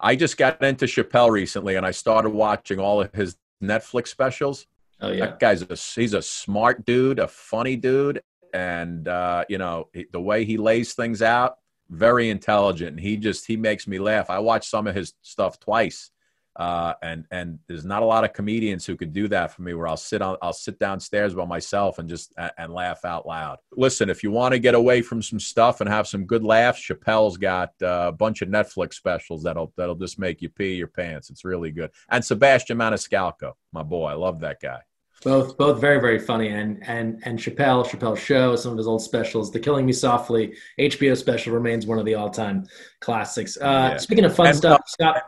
I 0.00 0.14
just 0.14 0.36
got 0.36 0.62
into 0.62 0.86
Chappelle 0.86 1.30
recently, 1.30 1.74
and 1.76 1.84
I 1.84 1.90
started 1.90 2.30
watching 2.30 2.78
all 2.78 3.00
of 3.00 3.12
his 3.12 3.36
Netflix 3.62 4.08
specials. 4.08 4.66
Oh 5.00 5.10
yeah, 5.10 5.26
that 5.26 5.38
guy's 5.38 5.62
a 5.62 6.00
he's 6.00 6.14
a 6.14 6.22
smart 6.22 6.84
dude, 6.84 7.18
a 7.20 7.28
funny 7.28 7.76
dude, 7.76 8.20
and 8.52 9.08
uh, 9.08 9.44
you 9.48 9.58
know 9.58 9.88
the 10.12 10.20
way 10.20 10.44
he 10.44 10.56
lays 10.56 10.94
things 10.94 11.22
out, 11.22 11.58
very 11.90 12.30
intelligent. 12.30 12.90
And 12.90 13.00
he 13.00 13.16
just 13.16 13.46
he 13.46 13.56
makes 13.56 13.86
me 13.86 13.98
laugh. 13.98 14.30
I 14.30 14.38
watched 14.38 14.70
some 14.70 14.86
of 14.86 14.94
his 14.94 15.14
stuff 15.22 15.58
twice, 15.60 16.10
uh, 16.56 16.94
and 17.02 17.24
and 17.30 17.58
there's 17.68 17.84
not 17.84 18.02
a 18.02 18.06
lot 18.06 18.24
of 18.24 18.32
comedians 18.32 18.84
who 18.84 18.96
could 18.96 19.12
do 19.12 19.28
that 19.28 19.52
for 19.52 19.62
me. 19.62 19.74
Where 19.74 19.88
I'll 19.88 19.96
sit 19.96 20.22
on 20.22 20.36
I'll 20.42 20.52
sit 20.52 20.78
downstairs 20.78 21.34
by 21.34 21.44
myself 21.44 21.98
and 21.98 22.08
just 22.08 22.32
and 22.58 22.72
laugh 22.72 23.04
out 23.04 23.26
loud. 23.26 23.58
Listen, 23.72 24.10
if 24.10 24.22
you 24.22 24.30
want 24.30 24.52
to 24.52 24.58
get 24.58 24.74
away 24.74 25.02
from 25.02 25.22
some 25.22 25.40
stuff 25.40 25.80
and 25.80 25.88
have 25.88 26.08
some 26.08 26.24
good 26.24 26.44
laughs, 26.44 26.86
Chappelle's 26.86 27.36
got 27.36 27.70
uh, 27.82 28.06
a 28.08 28.12
bunch 28.12 28.42
of 28.42 28.48
Netflix 28.48 28.94
specials 28.94 29.42
that'll 29.42 29.72
that'll 29.76 29.94
just 29.94 30.18
make 30.18 30.42
you 30.42 30.48
pee 30.48 30.74
your 30.74 30.88
pants. 30.88 31.30
It's 31.30 31.44
really 31.44 31.70
good. 31.70 31.90
And 32.08 32.24
Sebastian 32.24 32.78
Maniscalco, 32.78 33.52
my 33.72 33.82
boy, 33.82 34.06
I 34.08 34.14
love 34.14 34.40
that 34.40 34.60
guy. 34.60 34.80
Both, 35.24 35.58
both 35.58 35.80
very, 35.80 36.00
very 36.00 36.18
funny, 36.18 36.48
and 36.48 36.82
and 36.86 37.20
and 37.24 37.38
Chappelle, 37.38 37.84
Chappelle's 37.84 38.20
show, 38.20 38.54
some 38.54 38.72
of 38.72 38.78
his 38.78 38.86
old 38.86 39.02
specials, 39.02 39.50
The 39.50 39.58
Killing 39.58 39.84
Me 39.84 39.92
Softly 39.92 40.54
HBO 40.78 41.16
special 41.16 41.52
remains 41.52 41.86
one 41.86 41.98
of 41.98 42.04
the 42.04 42.14
all-time 42.14 42.66
classics. 43.00 43.56
Uh, 43.56 43.90
yeah. 43.92 43.96
Speaking 43.96 44.24
of 44.24 44.34
fun 44.34 44.48
and, 44.48 44.56
stuff, 44.56 44.80
uh, 44.80 44.86
Scott. 44.86 45.22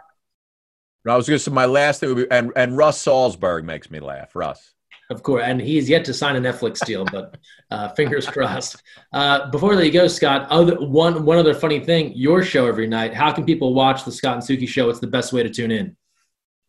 I 1.09 1.16
was 1.16 1.26
going 1.26 1.38
to 1.38 1.42
say 1.42 1.50
my 1.50 1.64
last 1.64 2.00
thing 2.00 2.14
would 2.14 2.29
be, 2.29 2.31
and 2.31 2.53
and 2.55 2.76
Russ 2.76 3.05
Salzberg 3.05 3.64
makes 3.64 3.90
me 3.90 3.98
laugh. 3.98 4.37
Russ. 4.37 4.74
Of 5.11 5.24
course, 5.24 5.42
and 5.44 5.61
he's 5.61 5.88
yet 5.88 6.05
to 6.05 6.14
sign 6.14 6.37
a 6.37 6.40
Netflix 6.40 6.85
deal, 6.87 7.05
but 7.05 7.37
uh, 7.72 7.88
fingers 7.90 8.29
crossed. 8.29 8.81
Uh, 9.12 9.50
before 9.50 9.74
that 9.74 9.85
you 9.85 9.92
go, 9.92 10.07
Scott, 10.07 10.46
other, 10.50 10.76
one 10.76 11.24
one 11.24 11.37
other 11.37 11.53
funny 11.53 11.81
thing: 11.81 12.12
your 12.14 12.44
show 12.44 12.66
every 12.66 12.87
night. 12.87 13.12
How 13.12 13.33
can 13.33 13.44
people 13.44 13.74
watch 13.74 14.05
the 14.05 14.12
Scott 14.12 14.35
and 14.35 14.42
Suki 14.42 14.68
show? 14.68 14.87
What's 14.87 15.00
the 15.00 15.09
best 15.09 15.33
way 15.33 15.42
to 15.42 15.50
tune 15.50 15.72
in? 15.72 15.96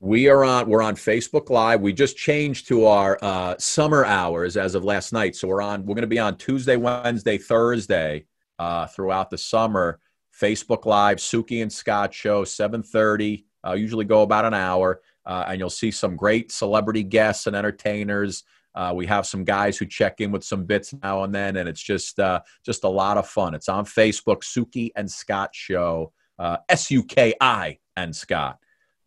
We 0.03 0.29
are 0.29 0.43
on. 0.43 0.67
We're 0.67 0.81
on 0.81 0.95
Facebook 0.95 1.51
Live. 1.51 1.79
We 1.79 1.93
just 1.93 2.17
changed 2.17 2.67
to 2.69 2.87
our 2.87 3.19
uh, 3.21 3.55
summer 3.59 4.03
hours 4.03 4.57
as 4.57 4.73
of 4.73 4.83
last 4.83 5.13
night, 5.13 5.35
so 5.35 5.47
we're 5.47 5.61
on. 5.61 5.85
We're 5.85 5.93
going 5.93 6.01
to 6.01 6.07
be 6.07 6.17
on 6.17 6.37
Tuesday, 6.37 6.75
Wednesday, 6.75 7.37
Thursday 7.37 8.25
uh, 8.57 8.87
throughout 8.87 9.29
the 9.29 9.37
summer. 9.37 9.99
Facebook 10.35 10.87
Live, 10.87 11.17
Suki 11.17 11.61
and 11.61 11.71
Scott 11.71 12.15
show, 12.15 12.43
seven 12.43 12.81
thirty. 12.81 13.45
Uh, 13.63 13.73
usually 13.73 14.03
go 14.03 14.23
about 14.23 14.43
an 14.43 14.55
hour 14.55 15.01
uh, 15.27 15.45
and 15.47 15.59
you'll 15.59 15.69
see 15.69 15.91
some 15.91 16.15
great 16.15 16.51
celebrity 16.51 17.03
guests 17.03 17.45
and 17.45 17.55
entertainers. 17.55 18.43
Uh, 18.73 18.91
we 18.95 19.05
have 19.05 19.27
some 19.27 19.43
guys 19.43 19.77
who 19.77 19.85
check 19.85 20.19
in 20.19 20.31
with 20.31 20.43
some 20.43 20.65
bits 20.65 20.95
now 21.03 21.25
and 21.25 21.35
then, 21.35 21.57
and 21.57 21.69
it's 21.69 21.83
just 21.83 22.19
uh, 22.19 22.41
just 22.65 22.85
a 22.85 22.89
lot 22.89 23.17
of 23.17 23.27
fun. 23.27 23.53
It's 23.53 23.69
on 23.69 23.85
Facebook, 23.85 24.41
Suki 24.41 24.89
and 24.95 25.11
Scott 25.11 25.53
Show, 25.53 26.11
uh, 26.39 26.57
S 26.69 26.89
U 26.89 27.03
K 27.03 27.35
I 27.39 27.77
and 27.95 28.15
Scott, 28.15 28.57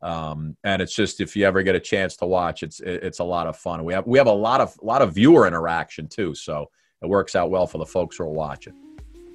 um, 0.04 0.56
and 0.64 0.80
it's 0.80 0.94
just 0.94 1.20
if 1.20 1.34
you 1.34 1.44
ever 1.46 1.62
get 1.62 1.74
a 1.74 1.80
chance 1.80 2.16
to 2.18 2.26
watch, 2.26 2.62
it's 2.62 2.80
it's 2.80 3.18
a 3.18 3.24
lot 3.24 3.46
of 3.46 3.56
fun. 3.56 3.84
We 3.84 3.94
have 3.94 4.06
we 4.06 4.18
have 4.18 4.26
a 4.26 4.32
lot 4.32 4.60
of 4.60 4.76
a 4.80 4.84
lot 4.84 5.02
of 5.02 5.14
viewer 5.14 5.46
interaction 5.46 6.06
too, 6.06 6.34
so 6.34 6.70
it 7.02 7.08
works 7.08 7.34
out 7.34 7.50
well 7.50 7.66
for 7.66 7.78
the 7.78 7.86
folks 7.86 8.18
who 8.18 8.24
are 8.24 8.30
watching. 8.30 8.74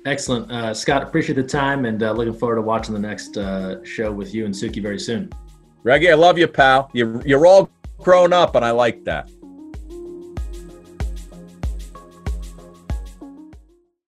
Excellent, 0.05 0.49
uh, 0.51 0.73
Scott. 0.73 1.03
Appreciate 1.03 1.35
the 1.35 1.43
time, 1.43 1.85
and 1.85 2.01
uh, 2.01 2.11
looking 2.11 2.33
forward 2.33 2.55
to 2.55 2.61
watching 2.61 2.93
the 2.93 2.99
next 2.99 3.35
show 3.83 4.11
with 4.11 4.33
you 4.33 4.45
and 4.45 4.53
Suki 4.53 4.81
very 4.81 4.99
soon. 4.99 5.29
Greggy, 5.83 6.11
I 6.11 6.15
love 6.15 6.37
you, 6.37 6.47
pal. 6.47 6.89
You're, 6.93 7.25
you're 7.25 7.47
all 7.47 7.69
grown 7.97 8.33
up, 8.33 8.55
and 8.55 8.63
I 8.63 8.71
like 8.71 9.03
that. 9.05 9.29